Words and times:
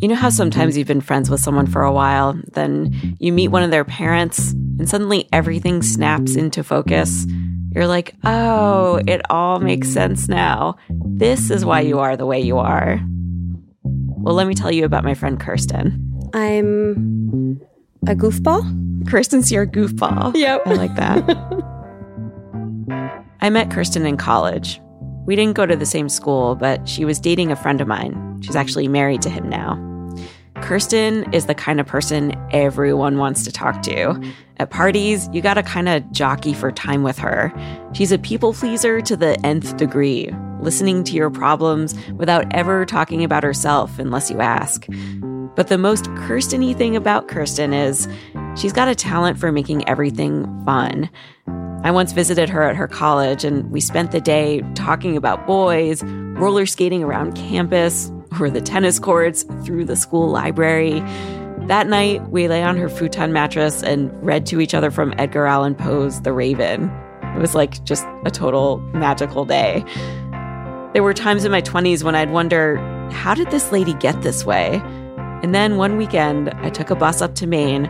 You 0.00 0.08
know 0.08 0.16
how 0.16 0.30
sometimes 0.30 0.76
you've 0.76 0.88
been 0.88 1.00
friends 1.00 1.30
with 1.30 1.38
someone 1.40 1.68
for 1.68 1.82
a 1.82 1.92
while, 1.92 2.36
then 2.54 3.16
you 3.20 3.32
meet 3.32 3.48
one 3.48 3.62
of 3.62 3.70
their 3.70 3.84
parents, 3.84 4.50
and 4.50 4.88
suddenly 4.88 5.28
everything 5.32 5.80
snaps 5.82 6.34
into 6.34 6.64
focus? 6.64 7.24
You're 7.72 7.86
like, 7.86 8.16
oh, 8.24 9.00
it 9.06 9.20
all 9.30 9.60
makes 9.60 9.88
sense 9.88 10.28
now. 10.28 10.74
This 10.90 11.50
is 11.50 11.64
why 11.64 11.82
you 11.82 12.00
are 12.00 12.16
the 12.16 12.26
way 12.26 12.40
you 12.40 12.58
are. 12.58 13.00
Well, 13.84 14.34
let 14.34 14.48
me 14.48 14.54
tell 14.54 14.72
you 14.72 14.84
about 14.84 15.04
my 15.04 15.14
friend 15.14 15.38
Kirsten. 15.38 16.30
I'm 16.34 17.60
a 18.08 18.16
goofball. 18.16 19.08
Kirsten's 19.08 19.52
your 19.52 19.68
goofball. 19.68 20.34
Yep. 20.34 20.62
I 20.66 20.72
like 20.74 20.96
that. 20.96 21.68
I 23.42 23.50
met 23.50 23.72
Kirsten 23.72 24.06
in 24.06 24.16
college. 24.16 24.80
We 25.26 25.34
didn't 25.34 25.56
go 25.56 25.66
to 25.66 25.74
the 25.74 25.84
same 25.84 26.08
school, 26.08 26.54
but 26.54 26.88
she 26.88 27.04
was 27.04 27.18
dating 27.18 27.50
a 27.50 27.56
friend 27.56 27.80
of 27.80 27.88
mine. 27.88 28.40
She's 28.40 28.54
actually 28.54 28.86
married 28.86 29.20
to 29.22 29.30
him 29.30 29.48
now. 29.48 29.74
Kirsten 30.62 31.30
is 31.34 31.46
the 31.46 31.56
kind 31.56 31.80
of 31.80 31.86
person 31.86 32.34
everyone 32.52 33.18
wants 33.18 33.44
to 33.44 33.52
talk 33.52 33.82
to. 33.82 34.18
At 34.58 34.70
parties, 34.70 35.28
you 35.32 35.42
gotta 35.42 35.62
kind 35.62 35.88
of 35.88 36.10
jockey 36.12 36.54
for 36.54 36.70
time 36.70 37.02
with 37.02 37.18
her. 37.18 37.52
She's 37.92 38.12
a 38.12 38.18
people 38.18 38.54
pleaser 38.54 39.00
to 39.02 39.16
the 39.16 39.38
nth 39.44 39.76
degree, 39.76 40.30
listening 40.60 41.02
to 41.04 41.14
your 41.14 41.30
problems 41.30 41.96
without 42.12 42.46
ever 42.54 42.86
talking 42.86 43.24
about 43.24 43.42
herself 43.42 43.98
unless 43.98 44.30
you 44.30 44.40
ask. 44.40 44.86
But 45.56 45.66
the 45.66 45.78
most 45.78 46.06
Kirsten 46.14 46.62
y 46.62 46.74
thing 46.74 46.94
about 46.94 47.26
Kirsten 47.26 47.74
is 47.74 48.08
she's 48.56 48.72
got 48.72 48.88
a 48.88 48.94
talent 48.94 49.38
for 49.38 49.50
making 49.50 49.86
everything 49.88 50.46
fun. 50.64 51.10
I 51.84 51.90
once 51.90 52.12
visited 52.12 52.48
her 52.48 52.62
at 52.62 52.76
her 52.76 52.86
college 52.86 53.44
and 53.44 53.68
we 53.72 53.80
spent 53.80 54.12
the 54.12 54.20
day 54.20 54.62
talking 54.74 55.16
about 55.16 55.44
boys, 55.44 56.04
roller 56.04 56.66
skating 56.66 57.02
around 57.02 57.34
campus, 57.34 58.12
over 58.32 58.48
the 58.48 58.62
tennis 58.62 58.98
courts, 58.98 59.42
through 59.62 59.84
the 59.84 59.94
school 59.94 60.28
library. 60.30 61.00
That 61.66 61.86
night, 61.86 62.30
we 62.30 62.48
lay 62.48 62.62
on 62.62 62.78
her 62.78 62.88
futon 62.88 63.32
mattress 63.32 63.82
and 63.82 64.10
read 64.24 64.46
to 64.46 64.60
each 64.60 64.72
other 64.72 64.90
from 64.90 65.12
Edgar 65.18 65.44
Allan 65.44 65.74
Poe's 65.74 66.22
The 66.22 66.32
Raven. 66.32 66.90
It 67.36 67.38
was 67.38 67.54
like 67.54 67.84
just 67.84 68.06
a 68.24 68.30
total 68.30 68.78
magical 68.94 69.44
day. 69.44 69.84
There 70.94 71.02
were 71.02 71.12
times 71.14 71.44
in 71.44 71.52
my 71.52 71.60
20s 71.60 72.02
when 72.02 72.14
I'd 72.14 72.30
wonder, 72.30 72.76
how 73.10 73.34
did 73.34 73.50
this 73.50 73.70
lady 73.70 73.92
get 73.94 74.22
this 74.22 74.46
way? 74.46 74.80
And 75.42 75.54
then 75.54 75.76
one 75.76 75.98
weekend, 75.98 76.50
I 76.50 76.70
took 76.70 76.88
a 76.90 76.96
bus 76.96 77.20
up 77.20 77.34
to 77.36 77.46
Maine, 77.46 77.86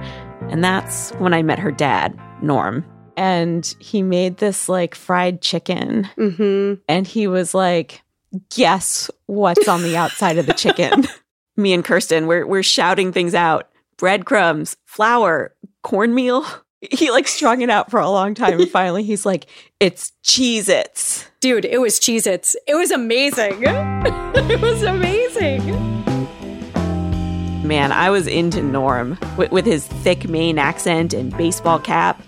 and 0.50 0.64
that's 0.64 1.12
when 1.12 1.32
I 1.32 1.42
met 1.42 1.60
her 1.60 1.70
dad, 1.70 2.18
Norm. 2.42 2.84
And 3.16 3.64
he 3.78 4.02
made 4.02 4.38
this 4.38 4.68
like 4.68 4.94
fried 4.96 5.40
chicken. 5.40 6.08
Mm-hmm. 6.16 6.80
And 6.88 7.06
he 7.06 7.26
was 7.26 7.54
like, 7.54 8.02
guess 8.50 9.10
what's 9.26 9.68
on 9.68 9.82
the 9.82 9.96
outside 9.96 10.38
of 10.38 10.46
the 10.46 10.54
chicken. 10.54 11.06
Me 11.56 11.72
and 11.72 11.84
Kirsten, 11.84 12.26
we're 12.26 12.46
we're 12.46 12.62
shouting 12.62 13.12
things 13.12 13.34
out. 13.34 13.68
Breadcrumbs, 13.98 14.76
flour, 14.86 15.54
cornmeal. 15.82 16.44
He 16.80 17.10
like 17.10 17.28
strung 17.28 17.60
it 17.62 17.70
out 17.70 17.90
for 17.90 18.00
a 18.00 18.10
long 18.10 18.34
time 18.34 18.60
and 18.60 18.70
finally 18.70 19.04
he's 19.04 19.24
like, 19.24 19.46
it's 19.78 20.12
Cheez 20.24 20.68
Its. 20.68 21.30
Dude, 21.40 21.64
it 21.64 21.80
was 21.80 22.00
Cheez 22.00 22.26
Its. 22.26 22.56
It 22.66 22.74
was 22.74 22.90
amazing. 22.90 23.58
it 23.62 24.60
was 24.60 24.82
amazing. 24.82 25.64
Man, 27.66 27.92
I 27.92 28.10
was 28.10 28.26
into 28.26 28.60
Norm 28.60 29.16
with, 29.36 29.52
with 29.52 29.64
his 29.64 29.86
thick 29.86 30.28
Maine 30.28 30.58
accent 30.58 31.14
and 31.14 31.36
baseball 31.36 31.78
cap. 31.78 32.20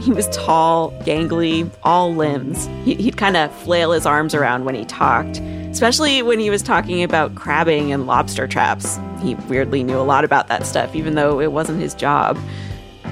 He 0.00 0.12
was 0.12 0.28
tall, 0.28 0.92
gangly, 1.02 1.70
all 1.82 2.14
limbs. 2.14 2.66
He, 2.84 2.96
would 3.04 3.18
kind 3.18 3.36
of 3.36 3.54
flail 3.54 3.92
his 3.92 4.06
arms 4.06 4.34
around 4.34 4.64
when 4.64 4.74
he 4.74 4.86
talked, 4.86 5.38
especially 5.70 6.22
when 6.22 6.40
he 6.40 6.48
was 6.48 6.62
talking 6.62 7.02
about 7.02 7.34
crabbing 7.34 7.92
and 7.92 8.06
lobster 8.06 8.48
traps. 8.48 8.98
He 9.22 9.34
weirdly 9.34 9.82
knew 9.82 9.98
a 9.98 10.02
lot 10.02 10.24
about 10.24 10.48
that 10.48 10.64
stuff, 10.64 10.94
even 10.94 11.16
though 11.16 11.38
it 11.38 11.52
wasn't 11.52 11.80
his 11.80 11.94
job. 11.94 12.38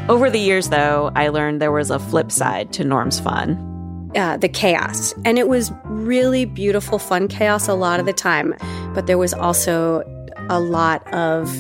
Over 0.08 0.30
the 0.30 0.38
years, 0.38 0.70
though, 0.70 1.12
I 1.14 1.28
learned 1.28 1.60
there 1.60 1.72
was 1.72 1.90
a 1.90 1.98
flip 1.98 2.32
side 2.32 2.72
to 2.72 2.84
Norm's 2.84 3.20
fun. 3.20 4.10
Uh, 4.16 4.38
the 4.38 4.48
chaos. 4.48 5.12
And 5.26 5.38
it 5.38 5.48
was 5.48 5.70
really 5.84 6.46
beautiful, 6.46 6.98
fun 6.98 7.28
chaos 7.28 7.68
a 7.68 7.74
lot 7.74 8.00
of 8.00 8.06
the 8.06 8.14
time. 8.14 8.54
But 8.94 9.06
there 9.06 9.18
was 9.18 9.34
also 9.34 10.02
a 10.48 10.58
lot 10.58 11.06
of, 11.12 11.54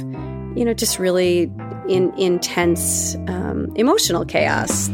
you 0.56 0.64
know, 0.64 0.72
just 0.72 0.98
really 0.98 1.52
in, 1.88 2.14
intense 2.16 3.16
um, 3.26 3.70
emotional 3.76 4.24
chaos. 4.24 4.88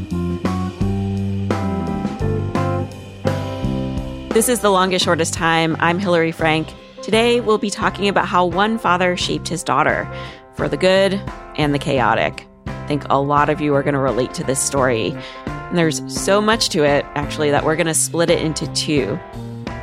This 4.34 4.48
is 4.48 4.58
The 4.58 4.70
Longest 4.70 5.04
Shortest 5.04 5.32
Time. 5.32 5.76
I'm 5.78 6.00
Hillary 6.00 6.32
Frank. 6.32 6.66
Today, 7.04 7.40
we'll 7.40 7.56
be 7.56 7.70
talking 7.70 8.08
about 8.08 8.26
how 8.26 8.44
one 8.44 8.78
father 8.78 9.16
shaped 9.16 9.46
his 9.46 9.62
daughter 9.62 10.12
for 10.56 10.68
the 10.68 10.76
good 10.76 11.14
and 11.54 11.72
the 11.72 11.78
chaotic. 11.78 12.44
I 12.66 12.86
think 12.88 13.04
a 13.10 13.20
lot 13.20 13.48
of 13.48 13.60
you 13.60 13.76
are 13.76 13.84
going 13.84 13.94
to 13.94 14.00
relate 14.00 14.34
to 14.34 14.42
this 14.42 14.58
story. 14.58 15.16
And 15.46 15.78
there's 15.78 16.02
so 16.12 16.40
much 16.40 16.70
to 16.70 16.82
it, 16.82 17.06
actually, 17.14 17.52
that 17.52 17.64
we're 17.64 17.76
going 17.76 17.86
to 17.86 17.94
split 17.94 18.28
it 18.28 18.42
into 18.42 18.66
two. 18.72 19.20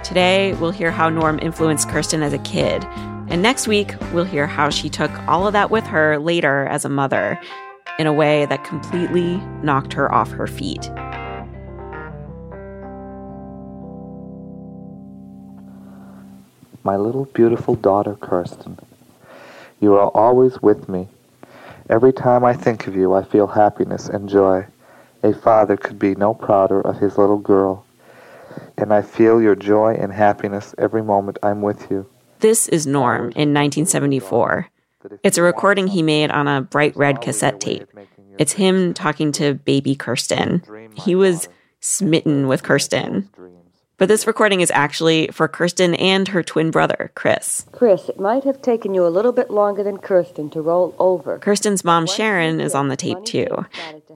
Today, 0.04 0.54
we'll 0.56 0.72
hear 0.72 0.92
how 0.92 1.08
Norm 1.08 1.40
influenced 1.42 1.88
Kirsten 1.88 2.22
as 2.22 2.34
a 2.34 2.40
kid. 2.40 2.84
And 3.30 3.42
next 3.42 3.70
week, 3.70 3.94
we'll 4.12 4.26
hear 4.26 4.48
how 4.48 4.70
she 4.70 4.90
took 4.90 5.12
all 5.30 5.48
of 5.48 5.54
that 5.54 5.72
with 5.72 5.86
her 5.86 6.20
later 6.20 6.66
as 6.66 6.84
a 6.84 6.90
mother 6.90 7.40
in 7.98 8.06
a 8.06 8.12
way 8.12 8.46
that 8.48 8.66
completely 8.66 9.38
knocked 9.64 9.94
her 9.94 10.14
off 10.14 10.30
her 10.32 10.46
feet. 10.46 10.92
My 16.84 16.96
little 16.96 17.26
beautiful 17.26 17.76
daughter, 17.76 18.16
Kirsten, 18.16 18.80
you 19.80 19.94
are 19.94 20.10
always 20.10 20.62
with 20.64 20.90
me. 20.90 21.08
Every 21.90 22.12
time 22.12 22.44
I 22.44 22.54
think 22.54 22.88
of 22.88 22.96
you, 22.96 23.14
I 23.14 23.24
feel 23.24 23.48
happiness 23.48 24.10
and 24.10 24.28
joy. 24.28 24.66
A 25.22 25.34
father 25.34 25.78
could 25.78 26.00
be 26.00 26.16
no 26.16 26.34
prouder 26.34 26.82
of 26.82 26.98
his 26.98 27.20
little 27.20 27.38
girl. 27.38 27.86
And 28.78 28.92
I 28.92 29.04
feel 29.04 29.42
your 29.42 29.56
joy 29.56 29.94
and 29.94 30.12
happiness 30.12 30.74
every 30.80 31.04
moment 31.04 31.38
I'm 31.44 31.62
with 31.62 31.92
you. 31.92 32.08
This 32.40 32.68
is 32.68 32.88
Norm 32.88 33.26
in 33.36 33.54
1974. 33.54 34.68
It's 35.22 35.38
a 35.38 35.44
recording 35.44 35.88
he 35.88 36.02
made 36.02 36.32
on 36.32 36.48
a 36.48 36.62
bright 36.62 36.96
red 36.96 37.22
cassette 37.22 37.60
tape. 37.60 37.88
It's 38.40 38.54
him 38.54 38.96
talking 38.96 39.32
to 39.34 39.54
baby 39.54 39.96
Kirsten. 39.96 40.64
He 40.96 41.14
was 41.14 41.48
smitten 41.80 42.48
with 42.48 42.64
Kirsten. 42.64 43.30
But 44.02 44.08
this 44.08 44.26
recording 44.26 44.62
is 44.62 44.72
actually 44.72 45.28
for 45.28 45.48
Kirsten 45.48 45.94
and 45.94 46.28
her 46.30 46.42
twin 46.42 46.72
brother, 46.72 47.12
Chris. 47.14 47.68
Chris, 47.72 48.10
it 48.10 48.20
might 48.20 48.44
have 48.46 48.60
taken 48.60 48.96
you 48.96 49.06
a 49.06 49.14
little 49.14 49.32
bit 49.32 49.52
longer 49.52 49.84
than 49.84 50.00
Kirsten 50.00 50.50
to 50.50 50.62
roll 50.64 50.96
over. 50.98 51.38
Kirsten's 51.38 51.84
mom, 51.84 52.08
Sharon, 52.08 52.60
is 52.60 52.74
on 52.74 52.88
the 52.88 52.96
tape 52.96 53.24
too. 53.26 53.68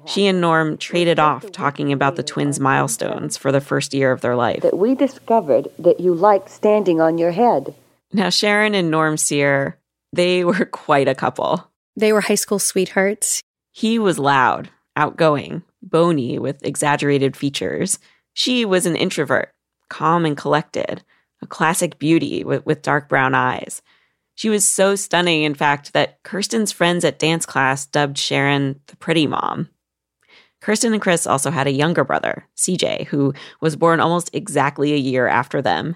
She 0.06 0.26
and 0.26 0.42
Norm 0.42 0.80
traded 0.80 1.20
off 1.20 1.52
talking 1.52 1.94
about 1.94 2.16
the 2.16 2.24
twins' 2.24 2.60
milestones 2.60 3.38
for 3.38 3.52
the 3.52 3.62
first 3.62 3.94
year 3.94 4.12
of 4.12 4.22
their 4.22 4.36
life. 4.36 4.64
That 4.64 4.80
we 4.80 4.96
discovered 4.96 5.68
that 5.78 6.00
you 6.00 6.16
liked 6.16 6.50
standing 6.50 7.00
on 7.00 7.20
your 7.20 7.34
head. 7.34 7.76
Now, 8.12 8.32
Sharon 8.32 8.74
and 8.74 8.90
Norm 8.90 9.18
Sear, 9.18 9.78
they 10.12 10.44
were 10.44 10.66
quite 10.66 11.08
a 11.08 11.14
couple. 11.14 11.64
They 11.96 12.12
were 12.12 12.22
high 12.22 12.34
school 12.34 12.58
sweethearts. 12.58 13.44
He 13.72 14.00
was 14.00 14.18
loud, 14.18 14.72
outgoing, 14.96 15.62
bony, 15.84 16.40
with 16.40 16.66
exaggerated 16.66 17.38
features. 17.38 18.00
She 18.34 18.66
was 18.66 18.88
an 18.88 18.96
introvert 18.96 19.52
calm 19.96 20.26
and 20.26 20.36
collected, 20.36 21.02
a 21.42 21.48
classic 21.48 21.98
beauty 21.98 22.44
with, 22.44 22.66
with 22.66 22.82
dark 22.82 23.08
brown 23.08 23.34
eyes. 23.34 23.82
She 24.36 24.50
was 24.50 24.68
so 24.68 24.98
stunning, 24.98 25.44
in 25.44 25.54
fact, 25.54 25.94
that 25.94 26.22
Kirsten's 26.24 26.74
friends 26.74 27.06
at 27.06 27.18
dance 27.18 27.46
class 27.46 27.86
dubbed 27.86 28.18
Sharon 28.18 28.82
the 28.88 28.98
pretty 28.98 29.26
mom. 29.26 29.70
Kirsten 30.60 30.92
and 30.92 31.02
Chris 31.02 31.26
also 31.26 31.50
had 31.50 31.66
a 31.66 31.72
younger 31.72 32.04
brother, 32.04 32.46
CJ, 32.58 33.06
who 33.06 33.34
was 33.62 33.78
born 33.78 34.02
almost 34.02 34.30
exactly 34.34 34.92
a 34.92 34.98
year 34.98 35.28
after 35.28 35.62
them. 35.62 35.96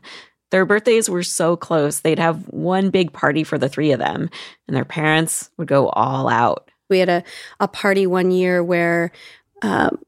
Their 0.51 0.65
birthdays 0.65 1.09
were 1.09 1.23
so 1.23 1.57
close, 1.57 1.99
they'd 1.99 2.19
have 2.19 2.47
one 2.47 2.91
big 2.91 3.11
party 3.11 3.43
for 3.43 3.57
the 3.57 3.67
three 3.67 3.91
of 3.91 3.99
them, 3.99 4.29
and 4.69 4.77
their 4.77 4.85
parents 4.85 5.49
would 5.57 5.67
go 5.67 5.89
all 5.89 6.29
out. 6.29 6.71
We 6.89 6.99
had 6.99 7.09
a, 7.09 7.23
a 7.59 7.67
party 7.67 8.07
one 8.07 8.31
year 8.31 8.63
where 8.63 9.11
um, 9.61 9.99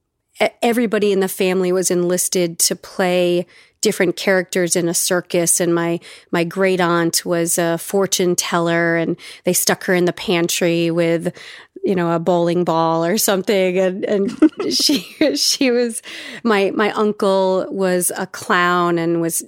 everybody 0.61 1.11
in 1.11 1.19
the 1.19 1.27
family 1.27 1.73
was 1.73 1.91
enlisted 1.91 2.57
to 2.59 2.75
play 2.75 3.45
different 3.81 4.15
characters 4.15 4.75
in 4.75 4.87
a 4.87 4.93
circus 4.93 5.59
and 5.59 5.73
my 5.73 5.99
my 6.31 6.43
great 6.43 6.79
aunt 6.79 7.25
was 7.25 7.57
a 7.57 7.77
fortune 7.77 8.35
teller 8.35 8.95
and 8.95 9.17
they 9.43 9.53
stuck 9.53 9.83
her 9.85 9.93
in 9.93 10.05
the 10.05 10.13
pantry 10.13 10.91
with 10.91 11.35
you 11.83 11.95
know 11.95 12.11
a 12.11 12.19
bowling 12.19 12.63
ball 12.63 13.03
or 13.03 13.17
something 13.17 13.77
and 13.77 14.05
and 14.05 14.31
she 14.73 14.99
she 15.35 15.71
was 15.71 16.01
my 16.43 16.71
my 16.71 16.91
uncle 16.91 17.65
was 17.69 18.11
a 18.17 18.27
clown 18.27 18.97
and 18.97 19.21
was 19.21 19.43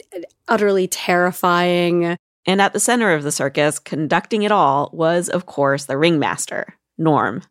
utterly 0.48 0.88
terrifying. 0.88 2.18
And 2.46 2.62
at 2.62 2.74
the 2.74 2.80
center 2.80 3.14
of 3.14 3.24
the 3.24 3.32
circus 3.32 3.80
conducting 3.80 4.44
it 4.44 4.52
all 4.52 4.90
was 4.92 5.30
of 5.30 5.46
course 5.46 5.86
the 5.86 5.98
ringmaster 5.98 6.76
norm. 6.98 7.44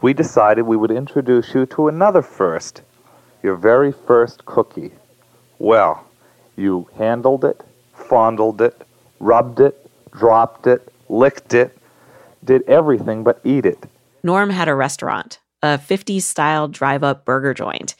We 0.00 0.14
decided 0.14 0.62
we 0.62 0.76
would 0.76 0.90
introduce 0.90 1.54
you 1.54 1.66
to 1.66 1.88
another 1.88 2.22
first 2.22 2.82
your 3.42 3.56
very 3.56 3.92
first 3.92 4.44
cookie 4.46 4.92
Well, 5.62 6.04
you 6.56 6.88
handled 6.98 7.44
it, 7.44 7.60
fondled 7.94 8.60
it, 8.60 8.82
rubbed 9.20 9.60
it, 9.60 9.88
dropped 10.10 10.66
it, 10.66 10.92
licked 11.08 11.54
it, 11.54 11.78
did 12.42 12.62
everything 12.62 13.22
but 13.22 13.40
eat 13.44 13.64
it. 13.64 13.78
Norm 14.24 14.50
had 14.50 14.66
a 14.66 14.74
restaurant, 14.74 15.38
a 15.62 15.78
50s 15.78 16.22
style 16.22 16.66
drive 16.66 17.04
up 17.04 17.24
burger 17.24 17.54
joint. 17.54 17.94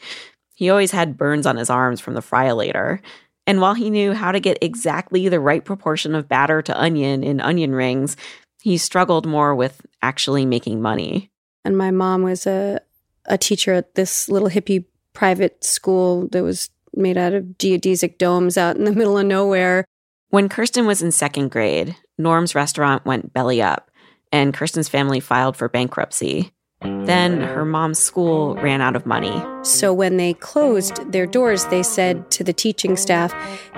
He 0.55 0.69
always 0.69 0.91
had 0.91 1.17
burns 1.17 1.45
on 1.45 1.55
his 1.55 1.69
arms 1.69 2.01
from 2.01 2.15
the 2.15 2.21
fryolator. 2.21 2.99
And 3.47 3.61
while 3.61 3.75
he 3.75 3.89
knew 3.89 4.11
how 4.11 4.33
to 4.33 4.41
get 4.41 4.57
exactly 4.59 5.29
the 5.29 5.39
right 5.39 5.63
proportion 5.63 6.15
of 6.15 6.27
batter 6.27 6.61
to 6.63 6.77
onion 6.77 7.23
in 7.23 7.39
onion 7.39 7.73
rings, 7.73 8.17
he 8.61 8.77
struggled 8.77 9.25
more 9.25 9.55
with 9.55 9.85
actually 10.01 10.45
making 10.45 10.81
money. 10.81 11.31
And 11.63 11.77
my 11.77 11.91
mom 11.91 12.23
was 12.23 12.45
a, 12.45 12.81
a 13.25 13.37
teacher 13.37 13.71
at 13.71 13.95
this 13.95 14.27
little 14.27 14.49
hippie 14.49 14.83
private 15.13 15.63
school 15.63 16.27
that 16.33 16.43
was 16.43 16.69
made 16.95 17.17
out 17.17 17.33
of 17.33 17.43
geodesic 17.57 18.17
domes 18.17 18.57
out 18.57 18.75
in 18.75 18.83
the 18.83 18.91
middle 18.95 19.17
of 19.17 19.25
nowhere. 19.25 19.85
When 20.29 20.49
Kirsten 20.49 20.85
was 20.85 21.01
in 21.01 21.11
second 21.11 21.51
grade, 21.51 21.95
Norm's 22.17 22.55
restaurant 22.55 23.05
went 23.05 23.33
belly 23.33 23.61
up, 23.61 23.91
and 24.31 24.53
Kirsten's 24.53 24.89
family 24.89 25.19
filed 25.19 25.57
for 25.57 25.69
bankruptcy. 25.69 26.51
Then 26.81 27.41
her 27.41 27.63
mom's 27.63 27.99
school 27.99 28.55
ran 28.55 28.81
out 28.81 28.95
of 28.95 29.05
money. 29.05 29.41
So 29.63 29.93
when 29.93 30.17
they 30.17 30.33
closed 30.33 31.11
their 31.11 31.25
doors, 31.25 31.65
they 31.65 31.81
said 31.81 32.29
to 32.31 32.43
the 32.43 32.51
teaching 32.51 32.97
staff, 32.97 33.33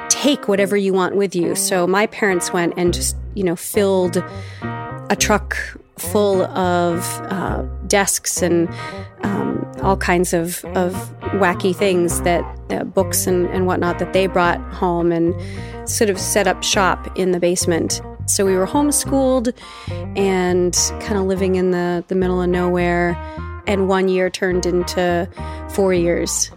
take 0.10 0.48
whatever 0.48 0.76
you 0.76 0.94
want 0.94 1.16
with 1.16 1.36
you. 1.36 1.56
So 1.56 1.86
my 1.86 2.08
parents 2.08 2.52
went 2.52 2.74
and 2.78 2.94
just, 2.94 3.16
you 3.36 3.44
know, 3.44 3.56
filled 3.56 4.18
a 4.64 5.16
truck 5.20 5.56
full 5.98 6.44
of 6.44 7.00
uh, 7.32 7.64
desks 7.96 8.42
and 8.42 8.68
um, 9.24 9.66
all 9.82 9.96
kinds 9.96 10.34
of, 10.34 10.66
of 10.76 10.92
wacky 11.40 11.74
things 11.74 12.22
that 12.24 12.44
uh, 12.70 12.84
books 12.84 13.26
and, 13.26 13.46
and 13.52 13.68
whatnot 13.68 14.00
that 14.00 14.12
they 14.12 14.28
brought 14.28 14.60
home 14.74 15.14
and 15.14 15.34
sort 15.90 16.10
of 16.10 16.20
set 16.20 16.46
up 16.46 16.62
shop 16.62 17.08
in 17.18 17.32
the 17.32 17.40
basement. 17.40 18.02
So 18.26 18.46
we 18.46 18.54
were 18.54 18.68
homeschooled 18.68 19.54
and 20.18 20.74
kind 21.00 21.18
of 21.18 21.24
living 21.24 21.56
in 21.56 21.72
the, 21.72 22.04
the 22.10 22.16
middle 22.16 22.42
of 22.42 22.50
nowhere. 22.50 23.16
And 23.66 23.88
one 23.88 24.10
year 24.10 24.30
turned 24.30 24.66
into 24.66 25.30
four 25.70 25.94
years. 25.94 26.52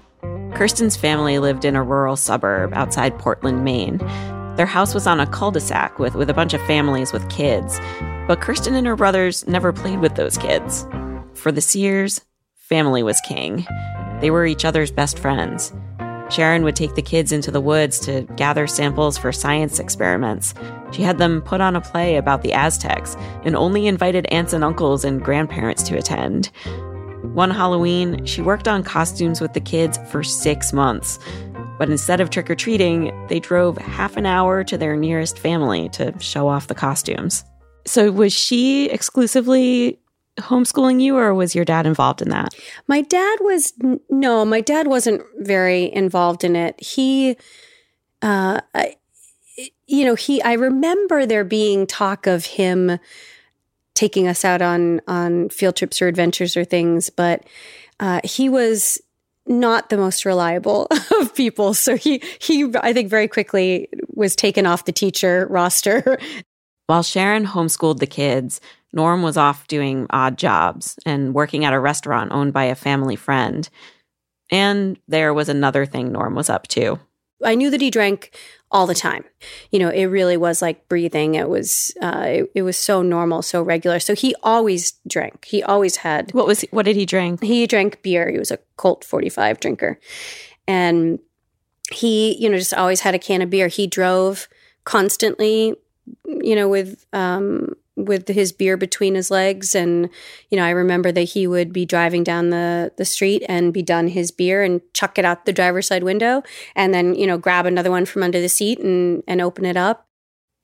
Kirsten's 0.56 0.96
family 0.96 1.38
lived 1.38 1.64
in 1.64 1.76
a 1.76 1.84
rural 1.84 2.16
suburb 2.16 2.74
outside 2.74 3.16
Portland, 3.16 3.62
Maine. 3.62 3.98
Their 4.56 4.66
house 4.66 4.92
was 4.92 5.06
on 5.06 5.20
a 5.20 5.26
cul 5.26 5.52
de 5.52 5.60
sac 5.60 6.00
with, 6.00 6.16
with 6.16 6.28
a 6.28 6.34
bunch 6.34 6.52
of 6.52 6.60
families 6.66 7.12
with 7.12 7.30
kids. 7.30 7.78
But 8.26 8.40
Kirsten 8.40 8.74
and 8.74 8.88
her 8.88 8.96
brothers 8.96 9.46
never 9.46 9.72
played 9.72 10.00
with 10.00 10.16
those 10.16 10.36
kids. 10.36 10.84
For 11.38 11.52
the 11.52 11.60
Sears, 11.60 12.20
family 12.56 13.04
was 13.04 13.20
king. 13.20 13.64
They 14.20 14.32
were 14.32 14.44
each 14.44 14.64
other's 14.64 14.90
best 14.90 15.20
friends. 15.20 15.72
Sharon 16.30 16.64
would 16.64 16.74
take 16.74 16.96
the 16.96 17.00
kids 17.00 17.30
into 17.30 17.52
the 17.52 17.60
woods 17.60 18.00
to 18.00 18.22
gather 18.34 18.66
samples 18.66 19.16
for 19.16 19.30
science 19.30 19.78
experiments. 19.78 20.52
She 20.90 21.02
had 21.02 21.18
them 21.18 21.40
put 21.40 21.60
on 21.60 21.76
a 21.76 21.80
play 21.80 22.16
about 22.16 22.42
the 22.42 22.52
Aztecs 22.52 23.16
and 23.44 23.54
only 23.54 23.86
invited 23.86 24.26
aunts 24.32 24.52
and 24.52 24.64
uncles 24.64 25.04
and 25.04 25.24
grandparents 25.24 25.84
to 25.84 25.96
attend. 25.96 26.46
One 27.22 27.52
Halloween, 27.52 28.26
she 28.26 28.42
worked 28.42 28.66
on 28.66 28.82
costumes 28.82 29.40
with 29.40 29.52
the 29.52 29.60
kids 29.60 29.96
for 30.10 30.24
six 30.24 30.72
months. 30.72 31.20
But 31.78 31.88
instead 31.88 32.20
of 32.20 32.30
trick 32.30 32.50
or 32.50 32.56
treating, 32.56 33.12
they 33.28 33.38
drove 33.38 33.78
half 33.78 34.16
an 34.16 34.26
hour 34.26 34.64
to 34.64 34.76
their 34.76 34.96
nearest 34.96 35.38
family 35.38 35.88
to 35.90 36.12
show 36.18 36.48
off 36.48 36.66
the 36.66 36.74
costumes. 36.74 37.44
So, 37.86 38.10
was 38.10 38.32
she 38.32 38.90
exclusively 38.90 40.00
homeschooling 40.38 41.00
you, 41.00 41.16
or 41.16 41.34
was 41.34 41.54
your 41.54 41.64
dad 41.64 41.86
involved 41.86 42.22
in 42.22 42.28
that? 42.30 42.54
My 42.86 43.02
dad 43.02 43.38
was, 43.40 43.72
no, 44.10 44.44
my 44.44 44.60
dad 44.60 44.86
wasn't 44.86 45.22
very 45.38 45.92
involved 45.92 46.44
in 46.44 46.56
it. 46.56 46.80
He, 46.80 47.36
uh, 48.22 48.60
you 49.86 50.04
know, 50.04 50.14
he, 50.14 50.42
I 50.42 50.54
remember 50.54 51.26
there 51.26 51.44
being 51.44 51.86
talk 51.86 52.26
of 52.26 52.44
him 52.44 52.98
taking 53.98 54.28
us 54.28 54.44
out 54.44 54.62
on 54.62 55.00
on 55.08 55.48
field 55.48 55.74
trips 55.74 56.00
or 56.00 56.06
adventures 56.06 56.56
or 56.56 56.64
things, 56.64 57.10
but 57.10 57.44
uh, 57.98 58.20
he 58.22 58.48
was 58.48 59.02
not 59.44 59.88
the 59.88 59.96
most 59.96 60.24
reliable 60.24 60.86
of 61.20 61.34
people. 61.34 61.74
So 61.74 61.96
he 61.96 62.22
he 62.40 62.70
I 62.80 62.92
think 62.92 63.10
very 63.10 63.26
quickly 63.26 63.88
was 64.14 64.36
taken 64.36 64.66
off 64.66 64.84
the 64.84 64.92
teacher 64.92 65.48
roster. 65.50 66.18
While 66.86 67.02
Sharon 67.02 67.44
homeschooled 67.44 67.98
the 67.98 68.06
kids, 68.06 68.60
Norm 68.92 69.22
was 69.22 69.36
off 69.36 69.66
doing 69.66 70.06
odd 70.10 70.38
jobs 70.38 70.98
and 71.04 71.34
working 71.34 71.64
at 71.64 71.74
a 71.74 71.80
restaurant 71.80 72.32
owned 72.32 72.52
by 72.52 72.64
a 72.64 72.74
family 72.74 73.16
friend. 73.16 73.68
And 74.50 74.98
there 75.08 75.34
was 75.34 75.48
another 75.48 75.84
thing 75.84 76.10
Norm 76.10 76.34
was 76.34 76.48
up 76.48 76.66
to. 76.68 76.98
I 77.44 77.54
knew 77.54 77.70
that 77.70 77.80
he 77.80 77.90
drank 77.90 78.34
all 78.70 78.86
the 78.86 78.94
time. 78.94 79.24
You 79.70 79.78
know, 79.78 79.88
it 79.88 80.06
really 80.06 80.36
was 80.36 80.60
like 80.60 80.88
breathing. 80.88 81.34
It 81.34 81.48
was 81.48 81.94
uh, 82.02 82.24
it, 82.26 82.50
it, 82.54 82.62
was 82.62 82.76
so 82.76 83.02
normal, 83.02 83.42
so 83.42 83.62
regular. 83.62 84.00
So 84.00 84.14
he 84.14 84.34
always 84.42 84.94
drank. 85.06 85.44
He 85.44 85.62
always 85.62 85.96
had. 85.96 86.32
What 86.32 86.46
was 86.46 86.62
what 86.70 86.84
did 86.84 86.96
he 86.96 87.06
drink? 87.06 87.42
He 87.42 87.66
drank 87.66 88.02
beer. 88.02 88.30
He 88.30 88.38
was 88.38 88.50
a 88.50 88.58
Colt 88.76 89.04
45 89.04 89.60
drinker. 89.60 90.00
And 90.66 91.18
he, 91.90 92.36
you 92.38 92.50
know, 92.50 92.58
just 92.58 92.74
always 92.74 93.00
had 93.00 93.14
a 93.14 93.18
can 93.18 93.42
of 93.42 93.50
beer. 93.50 93.68
He 93.68 93.86
drove 93.86 94.48
constantly, 94.84 95.74
you 96.26 96.56
know, 96.56 96.68
with 96.68 97.06
um 97.12 97.74
with 98.04 98.28
his 98.28 98.52
beer 98.52 98.76
between 98.76 99.14
his 99.14 99.30
legs 99.30 99.74
and 99.74 100.08
you 100.50 100.56
know 100.56 100.64
i 100.64 100.70
remember 100.70 101.10
that 101.10 101.22
he 101.22 101.46
would 101.46 101.72
be 101.72 101.84
driving 101.84 102.22
down 102.22 102.50
the 102.50 102.92
the 102.96 103.04
street 103.04 103.42
and 103.48 103.72
be 103.72 103.82
done 103.82 104.08
his 104.08 104.30
beer 104.30 104.62
and 104.62 104.80
chuck 104.94 105.18
it 105.18 105.24
out 105.24 105.44
the 105.44 105.52
driver's 105.52 105.88
side 105.88 106.04
window 106.04 106.42
and 106.76 106.94
then 106.94 107.14
you 107.14 107.26
know 107.26 107.36
grab 107.36 107.66
another 107.66 107.90
one 107.90 108.04
from 108.04 108.22
under 108.22 108.40
the 108.40 108.48
seat 108.48 108.78
and 108.78 109.22
and 109.26 109.40
open 109.40 109.64
it 109.64 109.76
up 109.76 110.08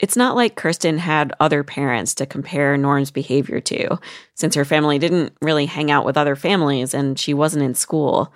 it's 0.00 0.16
not 0.16 0.34
like 0.34 0.56
Kirsten 0.56 0.98
had 0.98 1.32
other 1.38 1.62
parents 1.62 2.14
to 2.16 2.26
compare 2.26 2.76
Norm's 2.76 3.12
behavior 3.12 3.60
to, 3.60 3.98
since 4.34 4.56
her 4.56 4.64
family 4.64 4.98
didn't 4.98 5.34
really 5.40 5.66
hang 5.66 5.88
out 5.88 6.04
with 6.04 6.16
other 6.16 6.34
families 6.34 6.94
and 6.94 7.16
she 7.18 7.32
wasn't 7.32 7.64
in 7.64 7.74
school. 7.74 8.32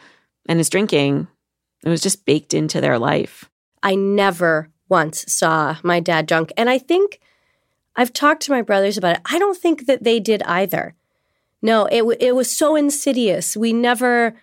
And 0.48 0.60
his 0.60 0.70
drinking, 0.70 1.26
it 1.84 1.88
was 1.88 2.00
just 2.00 2.24
baked 2.24 2.54
into 2.54 2.80
their 2.80 2.96
life. 2.96 3.50
I 3.82 3.96
never 3.96 4.70
once 4.88 5.24
saw 5.32 5.76
my 5.82 6.00
dad 6.00 6.26
drunk. 6.26 6.52
And 6.56 6.70
I 6.70 6.78
think 6.78 7.20
I've 7.98 8.12
talked 8.12 8.42
to 8.42 8.52
my 8.52 8.62
brothers 8.62 8.96
about 8.96 9.16
it. 9.16 9.22
I 9.28 9.40
don't 9.40 9.58
think 9.58 9.86
that 9.86 10.04
they 10.04 10.20
did 10.20 10.40
either. 10.44 10.94
No, 11.60 11.86
it 11.86 12.04
it 12.20 12.36
was 12.36 12.48
so 12.48 12.76
insidious. 12.76 13.56
We 13.56 13.72
never 13.72 14.36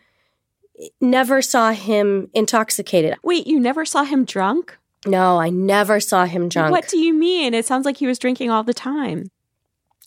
never 0.99 1.41
saw 1.41 1.71
him 1.71 2.29
intoxicated. 2.33 3.15
Wait, 3.23 3.47
you 3.47 3.57
never 3.57 3.85
saw 3.85 4.03
him 4.03 4.25
drunk? 4.25 4.77
No, 5.07 5.39
I 5.39 5.49
never 5.49 6.01
saw 6.01 6.25
him 6.25 6.49
drunk. 6.49 6.73
What 6.73 6.89
do 6.89 6.97
you 6.97 7.13
mean? 7.13 7.53
It 7.53 7.65
sounds 7.65 7.85
like 7.85 7.95
he 7.95 8.07
was 8.07 8.19
drinking 8.19 8.51
all 8.51 8.63
the 8.63 8.73
time. 8.73 9.31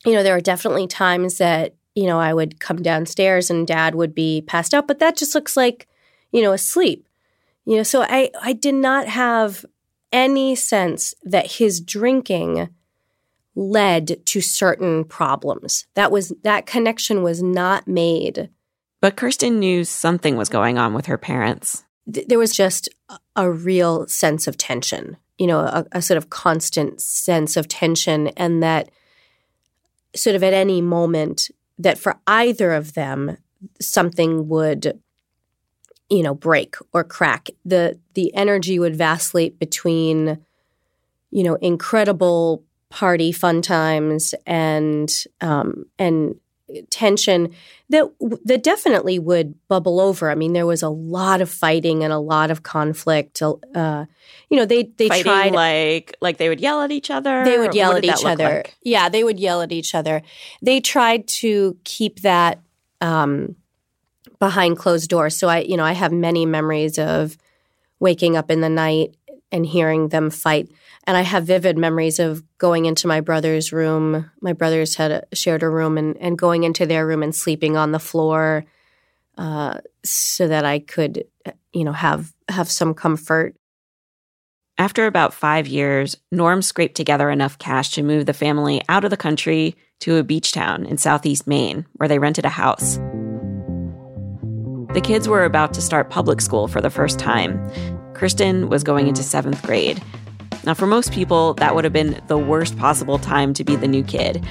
You 0.05 0.13
know, 0.13 0.23
there 0.23 0.35
were 0.35 0.43
definitely 0.43 0.87
times 0.87 1.39
that, 1.39 1.75
you 1.95 2.05
know, 2.05 2.21
I 2.21 2.35
would 2.35 2.61
come 2.61 2.83
downstairs 2.83 3.49
and 3.49 3.67
dad 3.67 3.95
would 3.95 4.15
be 4.15 4.43
passed 4.43 4.75
out, 4.75 4.87
but 4.87 4.99
that 4.99 5.17
just 5.17 5.35
looks 5.35 5.57
like, 5.57 5.89
you 6.33 6.43
know, 6.43 6.53
asleep. 6.53 7.09
You 7.65 7.79
know, 7.79 7.83
so 7.83 8.03
I 8.03 8.31
I 8.43 8.53
did 8.53 8.75
not 8.75 9.09
have 9.09 9.65
any 10.13 10.55
sense 10.55 11.15
that 11.23 11.53
his 11.53 11.81
drinking 11.81 12.69
led 13.59 14.25
to 14.25 14.41
certain 14.41 15.05
problems. 15.05 15.87
That 15.95 16.13
was 16.13 16.33
that 16.45 16.67
connection 16.67 17.25
was 17.25 17.43
not 17.43 17.89
made. 17.89 18.49
But 19.01 19.17
Kirsten 19.17 19.59
knew 19.59 19.85
something 19.85 20.37
was 20.37 20.49
going 20.49 20.79
on 20.79 20.95
with 20.95 21.07
her 21.07 21.19
parents. 21.19 21.85
there 22.07 22.39
was 22.39 22.53
just 22.53 22.89
a 23.37 23.51
real 23.51 24.07
sense 24.07 24.47
of 24.47 24.57
tension, 24.57 25.17
you 25.39 25.47
know, 25.47 25.61
a, 25.61 25.87
a 25.93 26.03
sort 26.03 26.19
of 26.19 26.31
constant 26.31 27.01
sense 27.01 27.57
of 27.57 27.69
tension, 27.69 28.29
and 28.29 28.63
that 28.63 28.91
sort 30.15 30.37
of 30.37 30.45
at 30.45 30.55
any 30.55 30.81
moment 30.81 31.51
that 31.79 31.99
for 31.99 32.19
either 32.27 32.73
of 32.73 32.95
them 32.95 33.37
something 33.81 34.49
would 34.49 35.01
you 36.09 36.23
know 36.23 36.35
break 36.35 36.77
or 36.93 37.03
crack 37.03 37.51
the 37.65 37.99
the 38.15 38.33
energy 38.35 38.79
would 38.79 38.97
vacillate 38.97 39.59
between 39.59 40.39
you 41.31 41.43
know 41.43 41.57
incredible 41.57 42.65
party 42.91 43.33
fun 43.33 43.63
times 43.63 44.35
and 44.47 45.25
um, 45.41 45.87
and 45.99 46.37
tension 46.91 47.55
that 47.89 48.05
that 48.45 48.63
definitely 48.63 49.19
would 49.19 49.55
bubble 49.69 50.01
over. 50.01 50.31
I 50.31 50.35
mean, 50.35 50.53
there 50.53 50.67
was 50.67 50.83
a 50.83 50.89
lot 50.89 51.41
of 51.41 51.51
fighting 51.51 52.05
and 52.05 52.13
a 52.13 52.19
lot 52.19 52.51
of 52.51 52.63
conflict. 52.63 53.41
Uh, 53.43 54.07
you 54.51 54.57
know, 54.57 54.67
they 54.67 54.85
they 54.85 55.09
fighting 55.09 55.25
tried 55.25 55.53
like 55.53 56.17
like 56.21 56.37
they 56.37 56.49
would 56.49 56.61
yell 56.61 56.83
at 56.83 56.93
each 56.93 57.11
other. 57.11 57.45
They 57.45 57.59
would 57.59 57.75
yell 57.75 57.97
at 57.97 58.05
each 58.05 58.25
other. 58.25 58.45
Like? 58.45 58.77
Yeah, 58.83 59.09
they 59.09 59.25
would 59.25 59.41
yell 59.41 59.63
at 59.63 59.73
each 59.73 59.95
other. 59.95 60.23
They 60.63 60.81
tried 60.81 61.27
to 61.29 61.77
keep 61.85 62.21
that 62.21 62.61
um, 63.01 63.57
behind 64.39 64.77
closed 64.79 65.09
doors. 65.09 65.37
So 65.37 65.49
I, 65.49 65.61
you 65.61 65.77
know, 65.77 65.85
I 65.85 65.93
have 65.93 66.13
many 66.13 66.47
memories 66.47 66.99
of 66.99 67.37
waking 68.01 68.37
up 68.37 68.51
in 68.51 68.61
the 68.61 68.69
night 68.69 69.15
and 69.51 69.65
hearing 69.65 70.09
them 70.09 70.31
fight. 70.31 70.69
And 71.09 71.17
I 71.17 71.23
have 71.23 71.45
vivid 71.45 71.79
memories 71.79 72.19
of 72.19 72.45
going 72.59 72.85
into 72.85 73.09
my 73.09 73.23
brother's 73.23 73.73
room. 73.73 74.31
My 74.43 74.53
brothers 74.53 74.95
had 74.95 75.11
a, 75.11 75.27
shared 75.35 75.63
a 75.63 75.69
room, 75.71 75.97
and, 75.97 76.19
and 76.19 76.37
going 76.37 76.65
into 76.65 76.85
their 76.85 77.07
room 77.07 77.23
and 77.23 77.35
sleeping 77.35 77.79
on 77.79 77.93
the 77.93 77.99
floor, 77.99 78.67
uh, 79.39 79.79
so 80.05 80.47
that 80.47 80.67
I 80.67 80.81
could, 80.81 81.25
you 81.73 81.85
know, 81.85 81.93
have 81.93 82.35
have 82.51 82.71
some 82.71 82.93
comfort. 82.93 83.57
After 84.77 85.07
about 85.07 85.33
five 85.33 85.67
years, 85.67 86.15
Norm 86.31 86.61
scraped 86.61 86.95
together 86.95 87.31
enough 87.31 87.59
cash 87.59 87.93
to 87.93 88.03
move 88.03 88.27
the 88.27 88.35
family 88.35 88.83
out 88.91 89.05
of 89.05 89.11
the 89.11 89.17
country 89.17 89.77
to 90.01 90.17
a 90.17 90.23
beach 90.23 90.53
town 90.53 90.85
in 90.85 90.99
southeast 90.99 91.47
Maine, 91.47 91.87
where 91.95 92.09
they 92.09 92.19
rented 92.19 92.45
a 92.45 92.51
house. 92.51 92.97
The 94.93 95.01
kids 95.03 95.27
were 95.27 95.45
about 95.45 95.73
to 95.73 95.81
start 95.81 96.11
public 96.11 96.43
school 96.43 96.69
for 96.69 96.83
the 96.83 96.91
first 96.91 97.19
time. 97.19 97.67
Kirsten 98.13 98.69
was 98.69 98.85
going 98.85 99.09
into 99.09 99.23
seventh 99.23 99.63
grade. 99.63 100.03
Now, 100.65 100.75
for 100.75 100.87
most 100.87 101.13
people, 101.13 101.55
that 101.55 101.75
would 101.75 101.85
have 101.85 101.93
been 101.93 102.21
the 102.27 102.39
worst 102.39 102.77
possible 102.79 103.19
time 103.19 103.55
to 103.55 103.65
be 103.65 103.77
the 103.77 103.89
new 103.89 104.03
kid. 104.03 104.45